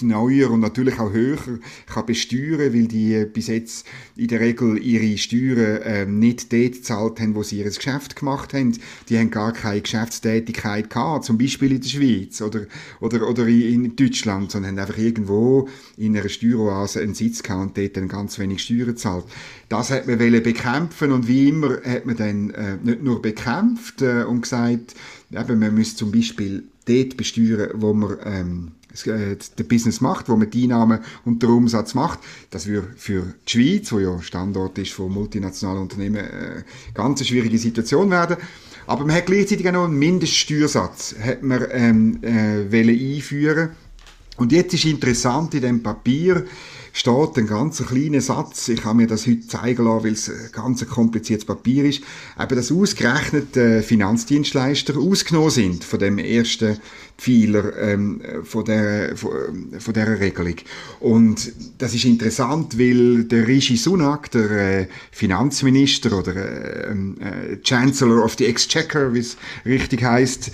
neuer 0.00 0.50
und 0.50 0.60
natürlich 0.60 0.98
auch 0.98 1.12
höher 1.12 1.38
kann 1.86 2.06
besteuern, 2.06 2.72
weil 2.72 2.86
die 2.86 3.24
bis 3.32 3.48
jetzt 3.48 3.86
in 4.16 4.28
der 4.28 4.40
Regel 4.40 4.78
ihre 4.78 5.16
Steuern 5.18 5.80
ähm, 5.84 6.18
nicht 6.18 6.52
dort 6.52 6.72
gezahlt 6.72 7.20
haben, 7.20 7.34
wo 7.34 7.42
sie 7.42 7.58
ihr 7.58 7.64
Geschäft 7.64 8.16
gemacht 8.16 8.54
haben. 8.54 8.76
Die 9.08 9.18
haben 9.18 9.30
gar 9.30 9.52
keine 9.52 9.80
Geschäftstätigkeit 9.80 10.90
gehabt, 10.90 11.24
zum 11.24 11.38
Beispiel 11.38 11.72
in 11.72 11.80
der 11.80 11.88
Schweiz 11.88 12.40
oder, 12.40 12.62
oder, 13.00 13.28
oder 13.28 13.46
in 13.46 13.96
Deutschland, 13.96 14.50
sondern 14.50 14.72
haben 14.72 14.78
einfach 14.78 14.98
irgendwo 14.98 15.68
in 15.96 16.16
einer 16.16 16.28
Steueroase 16.28 17.00
einen 17.00 17.14
Sitz 17.14 17.42
gehabt 17.42 17.62
und 17.62 17.78
dort 17.78 17.96
dann 17.96 18.08
ganz 18.08 18.38
wenig 18.38 18.62
Steuern 18.62 18.86
gezahlt. 18.86 19.24
Das 19.68 19.90
hat 19.90 20.06
man 20.06 20.18
bekämpfen 20.18 21.12
und 21.12 21.26
wie 21.28 21.48
immer 21.48 21.80
hat 21.82 22.06
man 22.06 22.16
dann 22.16 22.50
äh, 22.50 22.76
nicht 22.82 23.02
nur 23.02 23.20
bekämpft 23.20 24.02
äh, 24.02 24.22
und 24.22 24.42
gesagt, 24.42 24.94
eben, 25.32 25.58
man 25.58 25.74
müsste 25.74 25.96
zum 25.96 26.12
Beispiel 26.12 26.64
dort 26.86 27.16
besteuern, 27.16 27.70
wo 27.74 27.92
man 27.92 28.16
ähm, 28.24 28.72
äh, 29.04 29.36
der 29.58 29.64
Business 29.64 30.00
macht, 30.00 30.28
wo 30.28 30.36
man 30.36 30.50
die 30.50 30.64
Einnahmen 30.64 31.00
und 31.24 31.42
den 31.42 31.50
Umsatz 31.50 31.94
macht. 31.94 32.20
Das 32.50 32.66
würde 32.66 32.88
für 32.96 33.34
die 33.46 33.50
Schweiz, 33.50 33.92
wo 33.92 33.98
ja 33.98 34.20
Standort 34.22 34.78
ist 34.78 34.92
von 34.92 35.12
multinationalen 35.12 35.82
Unternehmen, 35.82 36.24
äh, 36.24 36.62
ganz 36.94 37.20
eine 37.20 37.26
schwierige 37.26 37.58
Situation 37.58 38.10
werden. 38.10 38.36
Aber 38.86 39.04
man 39.04 39.16
hat 39.16 39.26
gleichzeitig 39.26 39.66
auch 39.68 39.72
noch 39.72 39.84
einen 39.84 39.98
Mindeststeuersatz 39.98 41.16
hat 41.20 41.42
man, 41.42 41.66
ähm, 41.70 42.18
äh, 42.22 43.16
einführen 43.16 43.70
Und 44.36 44.52
jetzt 44.52 44.74
ist 44.74 44.84
interessant 44.84 45.54
in 45.54 45.62
dem 45.62 45.82
Papier, 45.82 46.44
steht 46.96 47.36
ein 47.36 47.46
ganz 47.46 47.84
kleiner 47.84 48.22
Satz, 48.22 48.68
ich 48.68 48.82
habe 48.86 48.96
mir 48.96 49.06
das 49.06 49.26
heute 49.26 49.46
zeigen 49.46 49.84
lassen, 49.84 50.04
weil 50.04 50.12
es 50.14 50.30
ein 50.30 50.48
ganz 50.50 50.86
kompliziertes 50.88 51.44
Papier 51.44 51.84
ist, 51.84 52.00
eben, 52.40 52.56
dass 52.56 52.72
ausgerechnet 52.72 53.54
äh, 53.54 53.82
Finanzdienstleister 53.82 54.96
ausgenommen 54.96 55.50
sind 55.50 55.84
von 55.84 55.98
dem 55.98 56.16
ersten 56.16 56.78
Pfeiler 57.18 57.76
ähm, 57.78 58.20
von, 58.44 58.64
der, 58.64 59.16
von, 59.16 59.30
von 59.78 59.94
dieser 59.94 60.20
Regelung. 60.20 60.56
Und 61.00 61.52
das 61.78 61.94
ist 61.94 62.04
interessant, 62.04 62.78
weil 62.78 63.24
der 63.24 63.46
Rishi 63.46 63.76
Sunak, 63.76 64.30
der 64.30 64.50
äh, 64.50 64.86
Finanzminister 65.12 66.18
oder 66.18 66.34
äh, 66.34 66.92
äh, 66.92 67.62
Chancellor 67.62 68.24
of 68.24 68.36
the 68.38 68.46
Exchequer, 68.46 69.12
wie 69.12 69.20
es 69.20 69.36
richtig 69.64 70.02
heißt, 70.02 70.50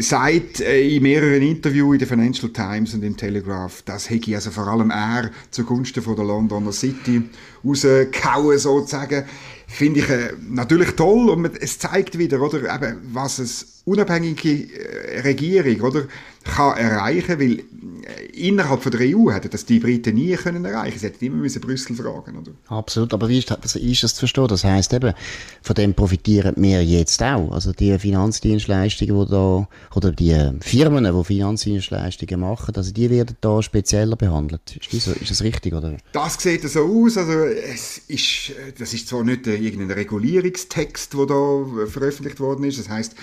sagt 0.00 0.60
äh, 0.60 0.96
in 0.96 1.02
mehreren 1.02 1.42
Interviews 1.42 1.94
in 1.94 1.98
der 1.98 2.08
Financial 2.08 2.50
Times 2.50 2.94
und 2.94 3.02
im 3.04 3.16
Telegraph, 3.16 3.82
das 3.82 4.08
hätte 4.08 4.34
also 4.34 4.50
vor 4.50 4.68
allem 4.68 4.90
er 4.90 5.30
zugunsten 5.50 5.81
zugunsten 5.82 6.02
von 6.02 6.16
der 6.16 6.24
Londoner 6.24 6.72
City 6.72 7.22
rausgehauen, 7.64 8.58
sozusagen. 8.58 9.24
Finde 9.66 10.00
ich 10.00 10.10
äh, 10.10 10.32
natürlich 10.48 10.90
toll 10.92 11.30
und 11.30 11.50
es 11.60 11.78
zeigt 11.78 12.18
wieder, 12.18 12.40
oder, 12.40 12.74
eben, 12.74 12.98
was 13.12 13.38
es 13.38 13.81
unabhängige 13.84 14.68
äh, 14.72 15.20
Regierung, 15.20 15.80
oder, 15.80 16.06
kann 16.44 16.76
erreichen, 16.76 17.38
weil 17.38 17.58
äh, 17.60 18.24
innerhalb 18.32 18.82
von 18.82 18.92
der 18.92 19.00
EU 19.00 19.30
hätten 19.30 19.50
das 19.50 19.64
die 19.64 19.78
Briten 19.78 20.14
nie 20.14 20.34
können 20.34 20.64
erreichen. 20.64 20.98
Sie 20.98 21.06
hätten 21.06 21.24
immer 21.24 21.36
müssen 21.36 21.60
Brüssel 21.60 21.94
fragen, 21.94 22.38
oder? 22.38 22.52
Absolut, 22.66 23.14
aber 23.14 23.28
wie 23.28 23.38
ist 23.38 23.50
das, 23.50 23.76
ist 23.76 24.02
das 24.02 24.14
zu 24.14 24.20
verstehen? 24.20 24.48
Das 24.48 24.64
heisst 24.64 24.92
eben, 24.92 25.14
von 25.62 25.74
dem 25.74 25.94
profitieren 25.94 26.54
wir 26.56 26.84
jetzt 26.84 27.22
auch. 27.22 27.52
Also 27.52 27.72
die 27.72 27.96
Finanzdienstleistungen, 27.98 29.24
die 29.24 29.30
da, 29.30 29.68
oder 29.94 30.12
die 30.12 30.50
Firmen, 30.60 31.04
die 31.04 31.24
Finanzdienstleistungen 31.24 32.40
machen, 32.40 32.74
also 32.74 32.92
die 32.92 33.08
werden 33.10 33.36
da 33.40 33.62
spezieller 33.62 34.16
behandelt. 34.16 34.76
Ist 34.76 34.92
das, 34.92 35.16
ist 35.16 35.30
das 35.30 35.42
richtig, 35.42 35.74
oder? 35.74 35.96
Das 36.12 36.34
sieht 36.42 36.68
so 36.68 36.80
aus, 36.80 37.16
also 37.16 37.32
es 37.32 37.98
ist, 38.08 38.52
das 38.78 38.92
ist 38.94 39.08
zwar 39.08 39.22
nicht 39.22 39.46
irgendein 39.46 39.92
Regulierungstext, 39.92 41.14
der 41.14 41.26
da 41.26 41.86
veröffentlicht 41.86 42.40
worden 42.40 42.64
ist, 42.64 42.78
das 42.78 42.88
heißt 42.88 43.14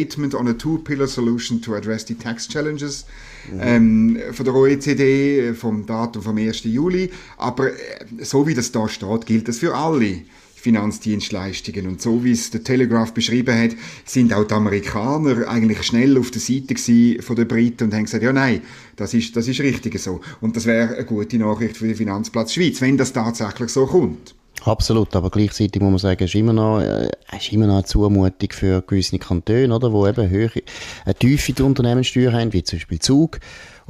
Statement 0.00 0.34
on 0.34 0.48
a 0.48 0.54
Two-Pillar 0.54 1.06
Solution 1.06 1.60
to 1.60 1.74
Address 1.74 2.04
the 2.04 2.14
Tax 2.14 2.48
Challenge 2.48 2.70
Challenges 2.70 3.04
mhm. 3.50 3.60
ähm, 3.60 4.18
von 4.32 4.44
der 4.44 4.54
OECD 4.54 5.54
vom 5.54 5.86
Datum 5.86 6.22
vom 6.22 6.36
1. 6.36 6.64
Juli. 6.64 7.10
Aber 7.36 7.72
äh, 7.72 7.74
so 8.20 8.46
wie 8.46 8.54
das 8.54 8.72
da 8.72 8.88
steht, 8.88 9.26
gilt 9.26 9.48
das 9.48 9.58
für 9.58 9.74
alle. 9.74 10.22
Finanzdienstleistungen. 10.60 11.86
Und 11.86 12.00
so 12.00 12.22
wie 12.24 12.32
es 12.32 12.50
der 12.50 12.62
Telegraph 12.62 13.12
beschrieben 13.12 13.56
hat, 13.56 13.70
sind 14.04 14.32
auch 14.32 14.44
die 14.44 14.54
Amerikaner 14.54 15.48
eigentlich 15.48 15.82
schnell 15.82 16.18
auf 16.18 16.30
der 16.30 16.40
Seite 16.40 16.74
von 17.22 17.36
den 17.36 17.48
Briten 17.48 17.84
und 17.84 17.94
haben 17.94 18.04
gesagt, 18.04 18.22
ja 18.22 18.32
nein, 18.32 18.62
das 18.96 19.14
ist, 19.14 19.34
das 19.36 19.48
ist 19.48 19.60
richtig 19.60 19.98
so. 19.98 20.20
Und 20.40 20.56
das 20.56 20.66
wäre 20.66 20.94
eine 20.94 21.04
gute 21.04 21.38
Nachricht 21.38 21.76
für 21.76 21.86
den 21.86 21.96
Finanzplatz 21.96 22.52
Schweiz, 22.52 22.80
wenn 22.80 22.96
das 22.96 23.12
tatsächlich 23.12 23.70
so 23.70 23.86
kommt. 23.86 24.34
Absolut, 24.64 25.16
aber 25.16 25.30
gleichzeitig 25.30 25.80
muss 25.80 25.90
man 25.90 25.98
sagen, 25.98 26.24
ist 26.24 26.34
immer 26.34 26.52
noch, 26.52 26.80
äh, 26.80 27.08
ist 27.34 27.50
immer 27.52 27.66
noch 27.66 27.76
eine 27.76 27.84
Zumutung 27.84 28.50
für 28.50 28.82
gewisse 28.82 29.18
Kantone, 29.18 29.74
oder, 29.74 29.90
wo 29.90 30.06
eben 30.06 30.28
höhere, 30.28 30.60
eine 31.04 31.14
tiefe 31.14 31.64
Unternehmenssteuer 31.64 32.32
haben, 32.32 32.52
wie 32.52 32.62
zum 32.62 32.78
Beispiel 32.78 32.98
Zug 32.98 33.40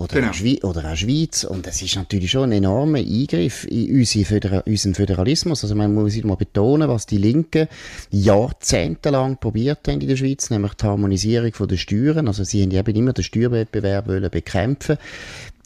oder, 0.01 0.15
genau. 0.15 0.31
auch 0.31 0.71
oder 0.71 0.91
auch 0.91 0.97
Schweiz. 0.97 1.45
Und 1.45 1.67
das 1.67 1.83
ist 1.83 1.97
natürlich 1.97 2.31
schon 2.31 2.45
ein 2.45 2.53
enormer 2.53 2.99
Eingriff 2.99 3.65
in 3.65 3.99
unsere 3.99 4.25
Föder 4.25 4.67
unseren 4.67 4.95
Föderalismus. 4.95 5.63
Also 5.63 5.75
man 5.75 5.93
muss 5.95 6.17
mal 6.25 6.37
betonen, 6.37 6.89
was 6.89 7.05
die 7.05 7.19
Linken 7.19 7.69
jahrzehntelang 8.11 9.37
probiert 9.37 9.87
haben 9.89 10.01
in 10.01 10.09
der 10.09 10.17
Schweiz, 10.17 10.49
nämlich 10.49 10.73
die 10.75 10.87
Harmonisierung 10.87 11.53
der 11.69 11.77
Steuern. 11.77 12.29
Also 12.29 12.45
sie 12.45 12.63
haben 12.63 12.71
eben 12.71 12.97
immer 12.97 13.13
den 13.13 13.25
Steuerwettbewerb 13.25 14.09
wollen 14.09 14.31
bekämpfen 14.31 14.97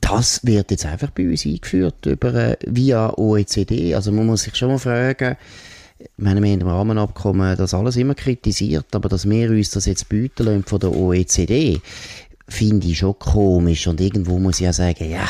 das 0.00 0.44
wird 0.44 0.70
jetzt 0.70 0.84
einfach 0.84 1.10
bei 1.12 1.26
uns 1.26 1.46
eingeführt 1.46 2.04
über, 2.04 2.34
äh, 2.34 2.56
via 2.66 3.16
OECD. 3.16 3.94
Also 3.94 4.12
man 4.12 4.26
muss 4.26 4.42
sich 4.42 4.54
schon 4.54 4.68
mal 4.68 4.78
fragen, 4.78 5.36
ich 5.98 6.08
meine, 6.18 6.42
wir 6.42 6.52
haben 6.52 6.60
im 6.60 6.68
Rahmenabkommen 6.68 7.56
das 7.56 7.72
alles 7.72 7.96
immer 7.96 8.14
kritisiert, 8.14 8.94
aber 8.94 9.08
dass 9.08 9.28
wir 9.28 9.48
uns 9.48 9.70
das 9.70 9.86
jetzt 9.86 10.10
bieten 10.10 10.44
lassen 10.44 10.64
von 10.64 10.80
der 10.80 10.94
OECD, 10.94 11.80
finde 12.48 12.86
ich 12.88 12.98
schon 12.98 13.18
komisch. 13.18 13.86
Und 13.86 14.00
irgendwo 14.00 14.38
muss 14.38 14.60
ich 14.60 14.64
ja 14.64 14.72
sagen, 14.72 15.10
ja, 15.10 15.28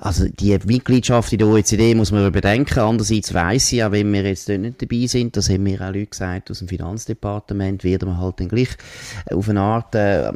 also 0.00 0.26
die 0.28 0.56
Mitgliedschaft 0.64 1.30
in 1.32 1.40
der 1.40 1.48
OECD 1.48 1.94
muss 1.94 2.10
man 2.10 2.26
überdenken. 2.26 2.78
Andererseits 2.78 3.34
weiss 3.34 3.70
ich 3.70 3.78
ja, 3.78 3.92
wenn 3.92 4.12
wir 4.12 4.22
jetzt 4.22 4.48
dort 4.48 4.60
nicht 4.60 4.80
dabei 4.80 5.06
sind, 5.06 5.36
das 5.36 5.50
haben 5.50 5.62
mir 5.62 5.80
auch 5.82 5.92
Leute 5.92 6.06
gesagt 6.06 6.50
aus 6.50 6.60
dem 6.60 6.68
Finanzdepartement, 6.68 7.84
werden 7.84 8.08
wir 8.08 8.18
halt 8.18 8.40
dann 8.40 8.48
gleich 8.48 8.70
auf 9.30 9.48
eine 9.48 9.60
Art, 9.60 9.94
äh, 9.94 10.32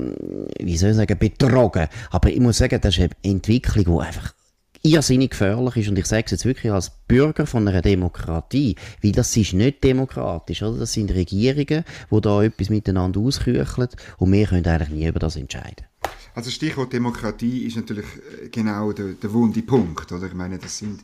wie 0.61 0.77
soll 0.77 0.91
ich 0.91 0.97
sagen, 0.97 1.19
betrogen. 1.19 1.89
Aber 2.11 2.29
ich 2.29 2.41
muss 2.41 2.59
sagen, 2.59 2.79
das 2.81 2.99
ist 2.99 3.01
eine 3.01 3.11
Entwicklung, 3.23 3.85
die 3.85 4.07
einfach 4.07 4.35
irrsinnig 4.83 5.31
gefährlich 5.31 5.77
ist 5.79 5.89
und 5.89 5.99
ich 5.99 6.05
sage 6.05 6.25
es 6.27 6.33
jetzt 6.33 6.45
wirklich 6.45 6.71
als 6.71 6.91
Bürger 7.09 7.47
von 7.47 7.67
einer 7.67 7.81
Demokratie, 7.81 8.77
weil 9.03 9.13
das 9.13 9.35
ist 9.35 9.55
nicht 9.55 9.83
demokratisch, 9.83 10.63
oder? 10.63 10.81
Das 10.81 10.93
sind 10.93 11.11
Regierungen, 11.11 11.85
die 12.11 12.21
da 12.21 12.43
etwas 12.43 12.69
miteinander 12.69 13.21
auskücheln 13.21 13.89
und 14.19 14.33
wir 14.33 14.47
können 14.47 14.67
eigentlich 14.67 14.91
nie 14.91 15.07
über 15.07 15.21
das 15.21 15.37
entscheiden. 15.37 15.87
Also 16.35 16.51
Stichwort 16.51 16.93
Demokratie 16.93 17.65
ist 17.65 17.77
natürlich 17.77 18.07
äh, 18.43 18.49
genau 18.49 18.93
der, 18.93 19.13
der 19.13 19.33
wunde 19.33 19.63
Punkt, 19.63 20.11
oder? 20.13 20.27
Ich 20.27 20.35
meine, 20.35 20.59
das 20.59 20.79
sind 20.79 21.01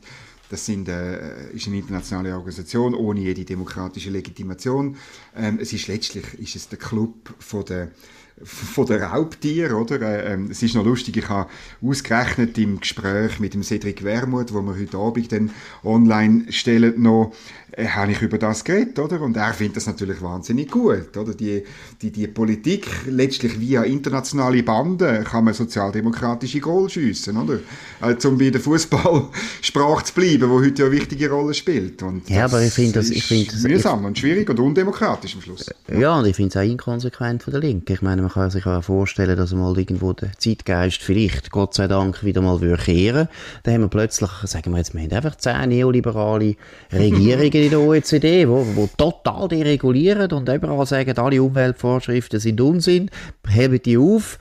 das 0.50 0.66
sind, 0.66 0.88
äh, 0.88 1.52
ist 1.52 1.68
eine 1.68 1.78
internationale 1.78 2.34
Organisation 2.34 2.92
ohne 2.92 3.20
jede 3.20 3.44
demokratische 3.44 4.10
Legitimation. 4.10 4.96
Ähm, 5.36 5.60
es 5.60 5.72
ist 5.72 5.86
letztlich 5.86 6.24
ist 6.40 6.56
es 6.56 6.68
der 6.68 6.78
Club 6.78 7.32
von 7.38 7.64
der 7.64 7.92
von 8.42 8.86
der 8.86 9.02
Raubtier, 9.02 9.76
oder? 9.76 10.00
Äh, 10.00 10.32
ähm, 10.32 10.50
es 10.50 10.62
ist 10.62 10.74
noch 10.74 10.84
lustig, 10.84 11.16
ich 11.18 11.28
habe 11.28 11.50
ausgerechnet 11.82 12.56
im 12.58 12.80
Gespräch 12.80 13.38
mit 13.38 13.54
dem 13.54 13.62
Cedric 13.62 14.02
Wermuth, 14.02 14.52
wo 14.54 14.62
wir 14.62 14.76
heute 14.76 14.96
Abend 14.96 15.30
dann 15.30 15.50
online 15.84 16.50
stellen, 16.50 17.00
noch 17.02 17.32
äh, 17.72 17.86
habe 17.86 18.12
ich 18.12 18.22
über 18.22 18.38
das 18.38 18.64
geredet, 18.64 18.98
oder? 18.98 19.20
Und 19.20 19.36
er 19.36 19.52
findet 19.52 19.76
das 19.76 19.86
natürlich 19.86 20.20
wahnsinnig 20.22 20.70
gut, 20.70 21.16
oder? 21.16 21.34
Die, 21.34 21.62
die, 22.02 22.10
die 22.10 22.26
Politik, 22.26 22.88
letztlich 23.06 23.58
via 23.60 23.82
internationale 23.82 24.62
Banden, 24.62 25.24
kann 25.24 25.44
man 25.44 25.54
sozialdemokratische 25.54 26.60
Goal 26.60 26.88
schiessen, 26.88 27.36
oder? 27.36 27.60
Äh, 28.00 28.26
um 28.26 28.38
bei 28.38 28.50
der 28.50 28.60
Fußballsprache 28.60 30.04
zu 30.04 30.14
bleiben, 30.14 30.50
wo 30.50 30.60
heute 30.60 30.82
ja 30.82 30.88
eine 30.88 30.96
wichtige 30.96 31.30
Rolle 31.30 31.54
spielt. 31.54 32.02
Und 32.02 32.28
ja, 32.28 32.44
aber 32.44 32.62
ich 32.62 32.72
finde 32.72 32.94
das, 32.94 33.10
ich 33.10 33.24
finde 33.24 33.52
das 33.52 33.62
mühsam 33.62 34.04
und 34.04 34.18
schwierig 34.18 34.48
und 34.50 34.58
undemokratisch 34.58 35.34
am 35.34 35.42
Schluss. 35.42 35.66
Ja, 35.88 36.18
und 36.18 36.26
ich 36.26 36.36
finde 36.36 36.50
es 36.50 36.56
auch 36.56 36.68
inkonsequent 36.68 37.42
von 37.42 37.52
der 37.52 37.60
Linken. 37.60 37.92
Ich 37.92 38.02
meine, 38.02 38.22
man 38.22 38.30
kann 38.30 38.50
sich 38.50 38.66
auch 38.66 38.82
vorstellen, 38.82 39.36
dass 39.36 39.52
mal 39.52 39.76
irgendwo 39.76 40.12
der 40.12 40.32
Zeitgeist 40.38 41.02
vielleicht, 41.02 41.50
Gott 41.50 41.74
sei 41.74 41.88
Dank, 41.88 42.24
wieder 42.24 42.40
mal 42.40 42.58
kehren 42.76 43.28
Dann 43.62 43.74
haben 43.74 43.82
wir 43.82 43.88
plötzlich, 43.88 44.30
sagen 44.44 44.72
wir 44.72 44.78
jetzt, 44.78 44.94
wir 44.94 45.02
haben 45.02 45.12
einfach 45.12 45.36
zehn 45.36 45.68
neoliberale 45.68 46.56
Regierungen 46.92 47.59
in 47.60 47.70
der 47.70 47.80
OECD, 47.80 48.48
wo, 48.48 48.66
wo 48.74 48.88
total 48.96 49.48
deregulieren 49.48 50.30
und 50.32 50.48
überall 50.48 50.86
sagen, 50.86 51.16
alle 51.18 51.42
Umweltvorschriften 51.42 52.40
sind 52.40 52.60
Unsinn, 52.60 53.10
heben 53.48 53.80
die 53.82 53.98
auf 53.98 54.38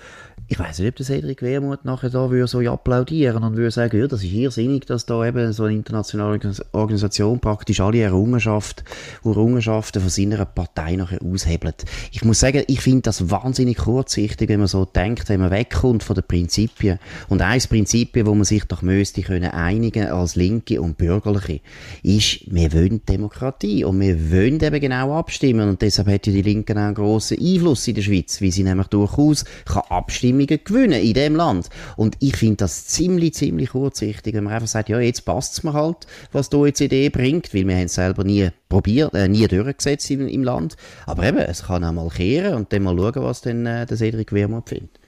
ich 0.51 0.57
weiß 0.57 0.79
nicht, 0.79 0.89
ob 0.89 0.95
der 0.95 1.05
Cedric 1.05 1.43
Wermuth 1.43 1.85
nachher 1.85 2.09
da 2.09 2.31
würde 2.31 2.47
so 2.47 2.59
applaudieren 2.59 3.43
und 3.43 3.55
würde 3.55 3.69
sagen, 3.69 3.99
ja, 3.99 4.07
das 4.07 4.23
ist 4.23 4.33
irrsinnig, 4.33 4.87
dass 4.87 5.05
da 5.05 5.23
eben 5.23 5.53
so 5.53 5.65
eine 5.65 5.75
internationale 5.75 6.39
Organisation 6.71 7.39
praktisch 7.39 7.79
alle 7.79 8.01
Errungenschaften, 8.01 8.83
Errungenschaften 9.23 10.01
von 10.01 10.09
seiner 10.09 10.43
Partei 10.45 10.95
nachher 10.95 11.21
aushebelt. 11.21 11.85
Ich 12.11 12.25
muss 12.25 12.39
sagen, 12.39 12.63
ich 12.65 12.81
finde 12.81 13.03
das 13.03 13.29
wahnsinnig 13.29 13.77
kurzsichtig, 13.77 14.49
wenn 14.49 14.57
man 14.57 14.67
so 14.67 14.85
denkt, 14.85 15.29
wenn 15.29 15.39
man 15.39 15.51
wegkommt 15.51 16.01
von 16.01 16.15
den 16.15 16.23
Prinzipien. 16.27 16.97
Und 17.27 17.43
eins 17.43 17.67
Prinzipien, 17.67 18.25
wo 18.25 18.33
man 18.33 18.43
sich 18.43 18.63
doch 18.63 18.81
müsste 18.81 19.21
können 19.21 19.51
einigen 19.51 20.07
als 20.07 20.35
Linke 20.35 20.81
und 20.81 20.97
Bürgerliche, 20.97 21.61
ist, 22.01 22.41
wir 22.47 22.73
wollen 22.73 23.05
Demokratie 23.05 23.83
und 23.83 23.99
wir 23.99 24.31
wollen 24.31 24.59
eben 24.59 24.79
genau 24.79 25.15
abstimmen 25.15 25.69
und 25.69 25.83
deshalb 25.83 26.07
hat 26.07 26.25
ja 26.25 26.33
die 26.33 26.41
Linken 26.41 26.75
auch 26.79 26.81
einen 26.81 26.95
grossen 26.95 27.37
Einfluss 27.39 27.87
in 27.87 27.93
der 27.93 28.01
Schweiz, 28.01 28.41
weil 28.41 28.51
sie 28.51 28.63
nämlich 28.63 28.87
durchaus 28.87 29.45
kann 29.65 29.83
abstimmen 29.89 30.38
Abstimmungen 30.39 30.63
gewinnen 30.63 31.01
in 31.01 31.13
dem 31.13 31.35
Land. 31.35 31.69
Und 31.95 32.15
ich 32.19 32.35
finde 32.35 32.57
das 32.57 32.85
ziemlich, 32.87 33.33
ziemlich 33.33 33.69
kurzsichtig, 33.69 34.33
wenn 34.33 34.43
man 34.43 34.53
einfach 34.53 34.67
sagt, 34.67 34.89
ja, 34.89 34.99
jetzt 34.99 35.25
passt 35.25 35.53
es 35.53 35.63
mir 35.63 35.73
halt, 35.73 36.07
was 36.31 36.49
die 36.49 36.57
OECD 36.57 37.09
bringt, 37.09 37.53
weil 37.53 37.67
wir 37.67 37.75
haben 37.75 37.85
es 37.85 37.95
selber 37.95 38.23
nie 38.23 38.49
probiert, 38.67 39.13
äh, 39.13 39.27
nie 39.27 39.47
durchgesetzt 39.47 40.09
im, 40.11 40.27
im, 40.27 40.43
Land. 40.43 40.75
Aber 41.05 41.23
eben, 41.23 41.39
es 41.39 41.63
kann 41.63 41.83
auch 41.83 41.91
mal 41.91 42.09
kehren 42.09 42.55
und 42.55 42.73
dann 42.73 42.83
mal 42.83 42.97
schauen, 42.97 43.23
was 43.23 43.41
dann 43.41 43.65
äh, 43.65 43.85
der 43.85 43.97
Cedric 43.97 44.31
Wermuth 44.31 44.69
findet. 44.69 44.99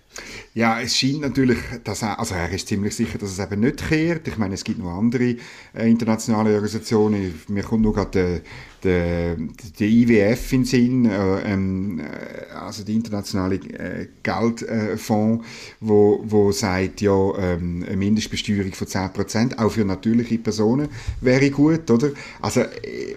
Ja, 0.53 0.81
es 0.81 0.97
scheint 0.97 1.21
natürlich, 1.21 1.59
dass 1.85 2.01
er, 2.01 2.19
also 2.19 2.35
er 2.35 2.49
ist 2.51 2.67
ziemlich 2.67 2.93
sicher, 2.93 3.17
dass 3.17 3.31
es 3.31 3.39
eben 3.39 3.61
nicht 3.61 3.87
kehrt. 3.87 4.27
Ich 4.27 4.37
meine, 4.37 4.55
es 4.55 4.65
gibt 4.65 4.79
noch 4.79 4.97
andere 4.97 5.37
äh, 5.73 5.89
internationale 5.89 6.53
Organisationen. 6.53 7.41
Mir 7.47 7.63
kommt 7.63 7.83
nur 7.83 7.93
gerade 7.93 8.41
der, 8.83 9.37
der 9.79 9.87
IWF 9.87 10.53
in 10.53 10.65
Sinn, 10.65 11.05
äh, 11.05 11.53
ähm, 11.53 11.99
äh, 11.99 12.53
also 12.53 12.83
die 12.83 12.95
internationale 12.95 13.55
äh, 13.55 14.07
Geldfonds, 14.23 15.45
wo, 15.79 16.21
wo 16.25 16.51
sagt, 16.51 17.01
ja, 17.01 17.13
ähm, 17.37 17.85
eine 17.87 17.97
Mindestbesteuerung 17.97 18.73
von 18.73 18.87
10%, 18.87 19.57
auch 19.57 19.71
für 19.71 19.85
natürliche 19.85 20.37
Personen, 20.37 20.89
wäre 21.21 21.49
gut, 21.49 21.89
oder? 21.89 22.09
Also, 22.41 22.61
äh, 22.61 23.15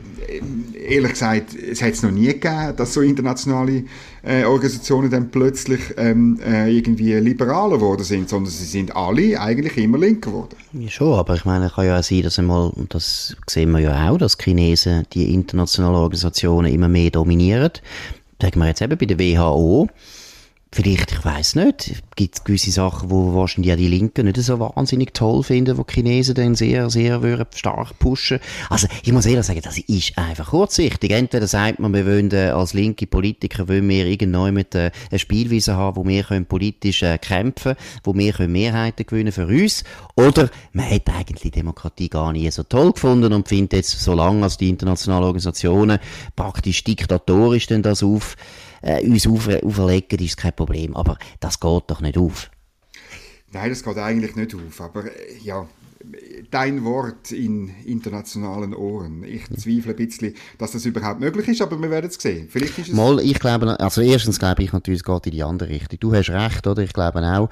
ehrlich 0.87 1.13
gesagt, 1.13 1.55
es 1.55 1.83
hat 1.83 1.93
es 1.95 2.03
noch 2.03 2.11
nie 2.11 2.27
gegeben, 2.27 2.75
dass 2.77 2.95
so 2.95 3.01
internationale 3.01 3.85
äh, 4.23 4.45
Organisationen 4.45 5.11
dann 5.11 5.31
plötzlich 5.31 5.81
ähm, 5.97 6.39
äh, 6.45 6.71
irgendwie 6.71 7.15
liberaler 7.25 7.77
geworden 7.77 8.05
sind, 8.05 8.29
sondern 8.29 8.51
sie 8.53 8.65
sind 8.65 8.95
alle 8.95 9.41
eigentlich 9.41 9.77
immer 9.77 9.99
linker 9.99 10.31
geworden. 10.31 10.57
Ja, 10.73 10.89
schon, 10.89 11.19
aber 11.19 11.35
ich 11.35 11.45
meine, 11.45 11.67
es 11.67 11.75
kann 11.75 11.87
ja 11.87 11.99
auch 11.99 12.03
sein, 12.03 12.23
dass 12.23 12.39
einmal, 12.39 12.71
und 12.71 12.95
das 12.95 13.37
sehen 13.49 13.71
wir 13.73 13.81
ja 13.81 14.11
auch, 14.11 14.19
dass 14.19 14.39
Chinesen 14.39 15.07
die 15.13 15.33
internationalen 15.33 15.97
Organisationen 15.97 16.73
immer 16.73 16.89
mehr 16.89 17.11
dominieren. 17.11 17.71
Sagen 18.41 18.61
wir 18.61 18.67
jetzt 18.67 18.83
eben 18.83 18.99
bei 18.99 19.07
der 19.07 19.19
WHO, 19.19 19.89
Vielleicht, 20.75 21.13
ich 21.13 21.25
weiß 21.25 21.55
nicht, 21.55 22.03
gibt 22.17 22.35
es 22.35 22.43
gewisse 22.43 22.73
Sachen, 22.73 23.09
wo 23.09 23.33
wahrscheinlich 23.33 23.73
auch 23.73 23.77
die 23.77 23.87
Linken 23.87 24.27
nicht 24.27 24.39
so 24.39 24.59
wahnsinnig 24.59 25.15
toll 25.15 25.45
finden, 25.45 25.79
wo 25.79 25.85
die 25.85 25.95
Chinesen 25.95 26.35
dann 26.35 26.57
sehr, 26.57 26.91
sehr 26.91 27.23
würden 27.23 27.47
stark 27.55 27.97
pushen. 28.01 28.41
Also 28.71 28.89
ich 29.05 29.13
muss 29.13 29.25
ehrlich 29.25 29.47
sagen, 29.47 29.61
das 29.63 29.79
ist 29.79 30.19
einfach 30.19 30.49
kurzsichtig. 30.49 31.13
Entweder 31.13 31.47
sagt 31.47 31.79
man, 31.79 31.95
wir 31.95 32.05
wollen 32.05 32.29
äh, 32.33 32.49
als 32.49 32.75
linke 32.75 33.07
Politiker 33.07 33.69
wollen 33.69 33.89
wir 33.89 34.05
irgendwann 34.05 34.53
mit 34.53 34.75
äh, 34.75 34.91
eine 35.13 35.21
Spielweise 35.21 35.77
haben, 35.77 35.95
wo 35.95 36.05
wir 36.05 36.25
können 36.25 36.47
politisch 36.47 37.05
äh, 37.05 37.19
kämpfen, 37.19 37.77
wo 38.03 38.13
wir 38.13 38.33
können 38.33 38.51
Mehrheiten 38.51 39.07
gewinnen 39.07 39.31
für 39.31 39.47
uns, 39.47 39.85
oder 40.17 40.51
man 40.73 40.91
hat 40.91 41.09
eigentlich 41.09 41.53
Demokratie 41.53 42.09
gar 42.09 42.33
nie 42.33 42.51
so 42.51 42.65
toll 42.65 42.91
gefunden 42.95 43.33
und 43.33 43.47
findet 43.47 43.75
jetzt, 43.75 44.01
solange 44.01 44.43
als 44.43 44.57
die 44.57 44.71
internationalen 44.71 45.23
Organisationen 45.23 46.01
praktisch 46.35 46.83
diktatorisch 46.83 47.69
denn 47.69 47.83
das 47.83 48.03
auf 48.03 48.35
äh, 48.85 49.05
uns 49.07 49.27
auf, 49.27 49.49
auferlegen, 49.49 50.19
ist 50.21 50.37
kein 50.37 50.55
Problem. 50.55 50.95
Aber 50.95 51.19
das 51.41 51.59
geht 51.59 51.83
doch 51.87 52.01
nicht 52.01 52.19
auf. 52.19 52.51
Nein, 53.53 53.71
das 53.71 53.83
geht 53.83 53.97
eigentlich 53.97 54.37
nicht 54.37 54.55
auf. 54.55 54.81
Aber 54.81 55.05
äh, 55.05 55.39
ja, 55.43 55.67
dein 56.51 56.85
Wort 56.85 57.33
in 57.33 57.71
internationalen 57.85 58.75
Ohren. 58.75 59.25
Ich 59.25 59.45
zweifle 59.57 59.91
ein 59.91 59.97
bisschen, 59.97 60.35
dass 60.59 60.73
das 60.73 60.85
überhaupt 60.85 61.21
möglich 61.21 61.49
ist, 61.49 61.63
aber 61.63 61.81
wir 61.81 61.91
werden 61.91 62.11
es 62.11 62.21
sehen. 62.21 62.49
Vielleicht 62.51 62.79
ist 62.79 62.89
es 62.89 62.95
Mal, 62.95 63.21
ich 63.21 63.39
glaube, 63.39 63.79
also 63.81 64.01
erstens 64.01 64.39
glaube 64.39 64.63
ich 64.63 64.73
natürlich, 64.73 65.01
es 65.01 65.05
geht 65.05 65.27
in 65.27 65.33
die 65.33 65.43
andere 65.43 65.71
Richtung. 65.71 65.99
Du 66.01 66.15
hast 66.15 66.31
recht, 66.31 66.67
oder? 66.67 66.83
Ich 66.83 66.93
glaube 66.93 67.21
auch, 67.23 67.49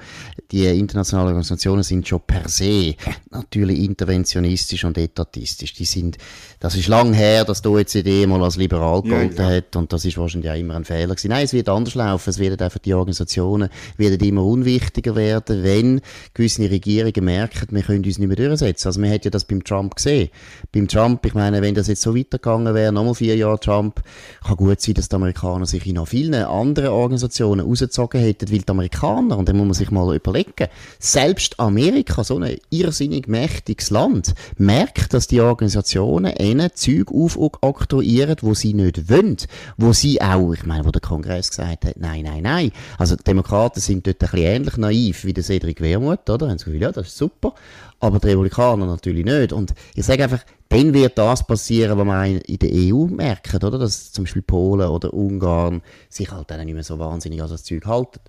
die 0.51 0.65
internationalen 0.65 1.27
Organisationen 1.27 1.83
sind 1.83 2.07
schon 2.07 2.21
per 2.25 2.47
se 2.47 2.95
natürlich 3.29 3.79
interventionistisch 3.79 4.85
und 4.85 4.97
etatistisch. 4.97 5.73
Die 5.73 5.85
sind, 5.85 6.17
das 6.59 6.75
ist 6.75 6.87
lang 6.87 7.13
her, 7.13 7.45
dass 7.45 7.61
die 7.61 7.67
OECD 7.67 8.25
mal 8.27 8.43
als 8.43 8.57
liberal 8.57 9.01
gegolten 9.01 9.37
ja, 9.37 9.49
ja. 9.49 9.57
hat 9.57 9.75
und 9.75 9.91
das 9.91 10.05
ist 10.05 10.17
wahrscheinlich 10.17 10.51
auch 10.51 10.57
immer 10.57 10.75
ein 10.75 10.85
Fehler 10.85 11.15
gewesen. 11.15 11.29
Nein, 11.29 11.45
es 11.45 11.53
wird 11.53 11.69
anders 11.69 11.95
laufen. 11.95 12.29
Es 12.29 12.39
werden 12.39 12.59
einfach 12.59 12.79
die 12.79 12.93
Organisationen 12.93 13.69
werden 13.97 14.19
immer 14.19 14.45
unwichtiger 14.45 15.15
werden, 15.15 15.63
wenn 15.63 16.01
gewisse 16.33 16.69
Regierungen 16.69 17.25
merken, 17.25 17.67
wir 17.71 17.83
können 17.83 18.03
uns 18.03 18.17
nicht 18.17 18.27
mehr 18.27 18.37
durchsetzen. 18.49 18.87
Also 18.87 18.99
man 18.99 19.11
hat 19.11 19.25
ja 19.25 19.31
das 19.31 19.45
beim 19.45 19.63
Trump 19.63 19.95
gesehen. 19.95 20.29
Beim 20.71 20.87
Trump, 20.87 21.25
ich 21.25 21.33
meine, 21.33 21.61
wenn 21.61 21.75
das 21.75 21.87
jetzt 21.87 22.01
so 22.01 22.15
weitergegangen 22.15 22.73
wäre, 22.73 22.91
nochmal 22.91 23.15
vier 23.15 23.35
Jahre 23.35 23.59
Trump, 23.59 24.01
kann 24.45 24.57
gut 24.57 24.81
sein, 24.81 24.95
dass 24.95 25.09
die 25.09 25.15
Amerikaner 25.15 25.65
sich 25.65 25.85
in 25.85 25.95
noch 25.95 26.07
vielen 26.07 26.33
anderen 26.33 26.89
Organisationen 26.89 27.65
rausgezogen 27.65 28.19
hätten, 28.19 28.51
weil 28.51 28.59
die 28.59 28.69
Amerikaner, 28.69 29.37
und 29.37 29.49
dann 29.49 29.57
muss 29.57 29.65
man 29.65 29.73
sich 29.73 29.91
mal 29.91 30.15
überlegen, 30.15 30.67
selbst 30.99 31.59
Amerika, 31.59 32.23
so 32.23 32.37
ein 32.37 32.57
irrsinnig 32.69 33.27
mächtiges 33.27 33.89
Land, 33.89 34.33
merkt, 34.57 35.13
dass 35.13 35.27
die 35.27 35.41
Organisationen 35.41 36.33
ihnen 36.37 36.69
Zeug 36.73 37.11
aufoktroyieren, 37.11 38.37
wo 38.41 38.53
sie 38.53 38.73
nicht 38.73 39.09
wollen, 39.09 39.37
wo 39.77 39.93
sie 39.93 40.21
auch, 40.21 40.53
ich 40.53 40.65
meine, 40.65 40.85
wo 40.85 40.91
der 40.91 41.01
Kongress 41.01 41.49
gesagt 41.49 41.85
hat, 41.85 41.97
nein, 41.97 42.23
nein, 42.23 42.43
nein. 42.43 42.71
Also 42.97 43.15
die 43.15 43.23
Demokraten 43.23 43.79
sind 43.79 44.05
dort 44.07 44.21
ein 44.21 44.29
bisschen 44.29 44.45
ähnlich 44.45 44.77
naiv 44.77 45.25
wie 45.25 45.33
der 45.33 45.43
Cedric 45.43 45.81
Wermuth, 45.81 46.29
oder? 46.29 46.49
Haben 46.49 46.57
sie 46.57 46.65
gesagt, 46.65 46.81
ja, 46.81 46.91
das 46.91 47.07
ist 47.07 47.17
super 47.17 47.53
aber 47.99 48.19
die 48.19 48.27
Republikaner 48.27 48.85
natürlich 48.85 49.25
nicht. 49.25 49.53
Und 49.53 49.73
ich 49.95 50.05
sage 50.05 50.23
einfach, 50.23 50.43
dann 50.69 50.93
wird 50.93 51.17
das 51.17 51.45
passieren, 51.45 51.97
was 51.97 52.05
man 52.05 52.37
in 52.37 52.59
der 52.59 52.69
EU 52.71 53.05
merkt, 53.05 53.53
oder? 53.55 53.77
Dass 53.77 54.11
zum 54.11 54.23
Beispiel 54.23 54.41
Polen 54.41 54.87
oder 54.87 55.13
Ungarn 55.13 55.81
sich 56.09 56.31
halt 56.31 56.49
dann 56.49 56.65
nicht 56.65 56.73
mehr 56.73 56.83
so 56.83 56.99
wahnsinnig 56.99 57.41
an 57.41 57.49
das 57.49 57.63
Zeug 57.63 57.85
halten. 57.85 58.19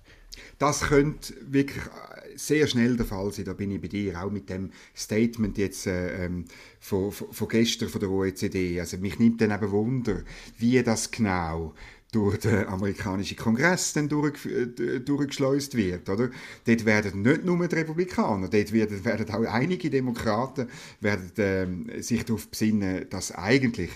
Das 0.59 0.81
könnte 0.81 1.33
wirklich 1.47 1.81
sehr 2.35 2.67
schnell 2.67 2.97
der 2.97 3.05
Fall 3.05 3.31
sein, 3.31 3.45
da 3.45 3.53
bin 3.53 3.71
ich 3.71 3.81
bei 3.81 3.87
dir, 3.87 4.21
auch 4.21 4.29
mit 4.29 4.49
dem 4.49 4.71
Statement 4.95 5.57
jetzt 5.57 5.87
äh, 5.87 6.25
ähm, 6.25 6.45
von, 6.85 7.11
von, 7.11 7.47
gestern 7.47 7.89
von 7.89 7.99
der 7.99 8.11
OECD. 8.11 8.79
Also 8.79 8.97
mich 8.97 9.17
nimmt 9.17 9.41
dann 9.41 9.51
eben 9.51 9.71
Wunder, 9.71 10.21
wie 10.59 10.81
das 10.83 11.09
genau 11.09 11.73
durch 12.11 12.37
den 12.37 12.67
amerikanischen 12.67 13.35
Kongress 13.37 13.93
dann 13.93 14.07
durch, 14.07 14.45
äh, 14.45 14.99
durchgeschleust 14.99 15.75
wird. 15.75 16.07
Oder? 16.07 16.29
Dort 16.65 16.85
werden 16.85 17.23
nicht 17.23 17.43
nur 17.43 17.67
die 17.67 17.75
Republikaner, 17.75 18.47
dort 18.47 18.71
werden, 18.71 19.03
werden 19.03 19.29
auch 19.31 19.43
einige 19.51 19.89
Demokraten 19.89 20.69
werden, 21.01 21.89
äh, 21.89 22.01
sich 22.01 22.23
darauf 22.23 22.47
besinnen, 22.47 23.07
dass 23.09 23.31
eigentlich 23.33 23.89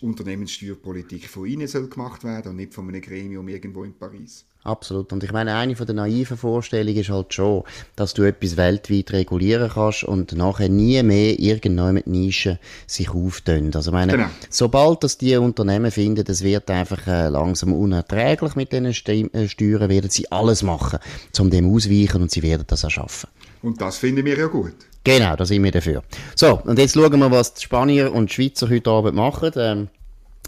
Unternehmenssteuerpolitik 0.00 1.28
von 1.28 1.46
ihnen 1.46 1.68
soll 1.68 1.88
gemacht 1.88 2.24
werden 2.24 2.52
und 2.52 2.56
nicht 2.56 2.72
von 2.72 2.88
einem 2.88 3.02
Gremium 3.02 3.48
irgendwo 3.48 3.84
in 3.84 3.92
Paris. 3.92 4.46
Absolut. 4.62 5.10
Und 5.12 5.24
ich 5.24 5.32
meine, 5.32 5.54
eine 5.54 5.74
von 5.74 5.86
der 5.86 5.94
naiven 5.94 6.36
Vorstellungen 6.36 6.98
ist 6.98 7.08
halt 7.08 7.32
schon, 7.32 7.62
dass 7.96 8.12
du 8.12 8.24
etwas 8.24 8.58
weltweit 8.58 9.10
regulieren 9.12 9.70
kannst 9.72 10.04
und 10.04 10.32
nachher 10.32 10.68
nie 10.68 11.02
mehr 11.02 11.38
irgendwann 11.38 11.94
mit 11.94 12.06
Nischen 12.06 12.58
sich 12.86 13.10
auftun. 13.10 13.70
Also 13.74 13.90
ich 13.90 13.94
meine, 13.94 14.12
genau. 14.12 14.26
sobald 14.50 15.02
das 15.02 15.16
die 15.16 15.34
Unternehmen 15.36 15.90
finden, 15.90 16.24
es 16.28 16.44
wird 16.44 16.70
einfach 16.70 17.06
äh, 17.06 17.28
langsam 17.28 17.72
unerträglich 17.72 18.54
mit 18.54 18.72
diesen 18.72 19.32
äh, 19.32 19.48
Steuern, 19.48 19.88
werden 19.88 20.10
sie 20.10 20.30
alles 20.30 20.62
machen, 20.62 20.98
um 21.38 21.48
dem 21.48 21.74
ausweichen 21.74 22.20
und 22.20 22.30
sie 22.30 22.42
werden 22.42 22.64
das 22.66 22.84
erschaffen. 22.84 23.30
Und 23.62 23.80
das 23.80 23.96
finden 23.96 24.26
wir 24.26 24.38
ja 24.38 24.46
gut. 24.46 24.74
Genau, 25.04 25.36
da 25.36 25.46
sind 25.46 25.64
wir 25.64 25.70
dafür. 25.70 26.02
So, 26.34 26.60
und 26.64 26.78
jetzt 26.78 26.94
schauen 26.94 27.18
wir, 27.18 27.30
was 27.30 27.54
die 27.54 27.62
Spanier 27.62 28.12
und 28.12 28.28
die 28.28 28.34
Schweizer 28.34 28.68
heute 28.68 28.90
Abend 28.90 29.14
machen. 29.14 29.52
Ähm, 29.56 29.88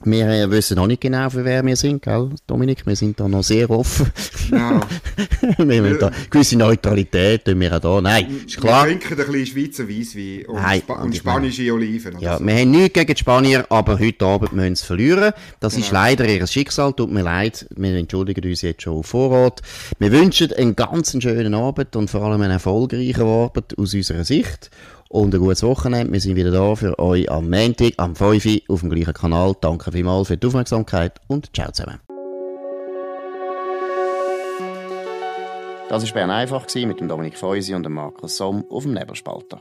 wir 0.05 0.29
äh, 0.29 0.51
wissen 0.51 0.77
noch 0.77 0.87
nicht 0.87 1.01
genau, 1.01 1.31
für 1.31 1.45
wer 1.45 1.65
wir 1.65 1.77
sind, 1.77 2.03
gell, 2.03 2.31
Dominik? 2.47 2.87
Wir 2.87 2.97
sind 2.97 3.19
da 3.19 3.29
noch 3.29 3.43
sehr 3.43 3.71
offen. 3.71 4.11
Ja. 4.51 4.81
wir 5.57 5.83
haben 5.83 5.99
da 5.99 6.11
gewisse 6.29 6.59
Neutralität, 6.59 7.45
tun 7.45 7.59
wir 7.59 7.75
auch 7.75 7.81
da. 7.81 8.01
Nein, 8.03 8.43
ist 8.47 8.61
klar. 8.61 8.87
Wir 8.87 8.99
trinken 9.01 9.19
ein 9.21 9.33
bisschen 9.33 9.47
Schweizer 9.47 9.89
Weisswein 9.89 10.45
und, 10.47 10.55
Nein, 10.57 10.83
und 11.03 11.17
spanische 11.17 11.73
Oliven. 11.73 12.19
Ja, 12.19 12.37
so. 12.37 12.45
wir 12.45 12.55
haben 12.55 12.71
nichts 12.71 12.93
gegen 12.93 13.15
die 13.15 13.19
Spanier, 13.19 13.65
aber 13.71 13.99
heute 13.99 14.27
Abend 14.27 14.53
müssen 14.53 14.75
sie 14.75 14.85
verlieren. 14.85 15.33
Das 15.61 15.75
genau. 15.75 15.87
ist 15.87 15.93
leider 15.93 16.29
ihr 16.29 16.47
Schicksal, 16.47 16.93
tut 16.93 17.11
mir 17.11 17.23
leid. 17.23 17.67
Wir 17.75 17.97
entschuldigen 17.97 18.47
uns 18.47 18.61
jetzt 18.61 18.83
schon 18.83 18.99
auf 18.99 19.07
Vorrat. 19.07 19.63
Wir 19.99 20.13
wünschen 20.13 20.53
einen 20.53 20.77
ganz 20.77 21.17
schönen 21.19 21.55
Abend 21.55 21.97
und 21.97 22.11
vor 22.11 22.23
allem 22.23 22.43
einen 22.43 22.53
erfolgreichen 22.53 23.23
Abend 23.23 23.79
aus 23.79 23.95
unserer 23.95 24.25
Sicht 24.25 24.71
und 25.13 25.35
ein 25.35 25.41
gutes 25.41 25.63
Wochenende. 25.63 26.13
Wir 26.13 26.21
sind 26.21 26.37
wieder 26.37 26.51
da 26.51 26.75
für 26.75 26.99
euch 26.99 27.31
am 27.31 27.49
Montag, 27.51 27.93
am 27.99 28.17
5 28.17 28.45
Uhr 28.47 28.61
auf 28.69 28.81
dem 28.81 28.91
gleichen 28.91 29.13
Kanal. 29.13 29.55
Danke 29.61 29.93
vielmals 29.93 30.29
für 30.29 30.37
die 30.37 30.47
Aufmerksamkeit 30.47 31.21
und 31.29 31.55
ciao 31.55 31.71
zusammen. 31.71 32.01
Das 35.89 36.05
war 36.07 36.13
Bern 36.15 36.31
einfach 36.31 36.67
mit 36.75 37.01
dem 37.01 37.09
Dominik 37.09 37.37
Feusi 37.37 37.75
und 37.75 37.83
dem 37.83 37.93
Markus 37.93 38.39
Somm 38.39 38.65
auf 38.71 38.85
dem 38.85 38.95
Nebelspalter. 38.95 39.61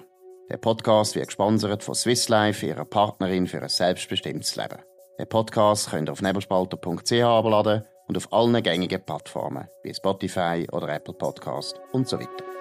Der 0.50 0.58
Podcast 0.58 1.16
wird 1.16 1.28
gesponsert 1.28 1.84
von 1.84 1.96
Swiss 1.96 2.30
Life, 2.30 2.66
ihrer 2.66 2.86
Partnerin 2.86 3.48
für 3.48 3.62
ein 3.62 3.68
selbstbestimmtes 3.68 4.56
Leben. 4.56 4.80
Den 5.20 5.28
Podcast 5.28 5.92
könnt 5.92 6.08
ihr 6.08 6.14
auf 6.14 6.22
nebelspalter.ch 6.22 7.12
abladen 7.22 7.84
und 8.08 8.18
auf 8.18 8.32
allen 8.32 8.64
gängigen 8.64 9.04
Plattformen 9.06 9.68
wie 9.84 9.94
Spotify 9.94 10.66
oder 10.72 10.88
Apple 10.88 11.14
Podcast 11.14 11.82
und 11.92 12.08
so 12.08 12.18
weiter. 12.18 12.61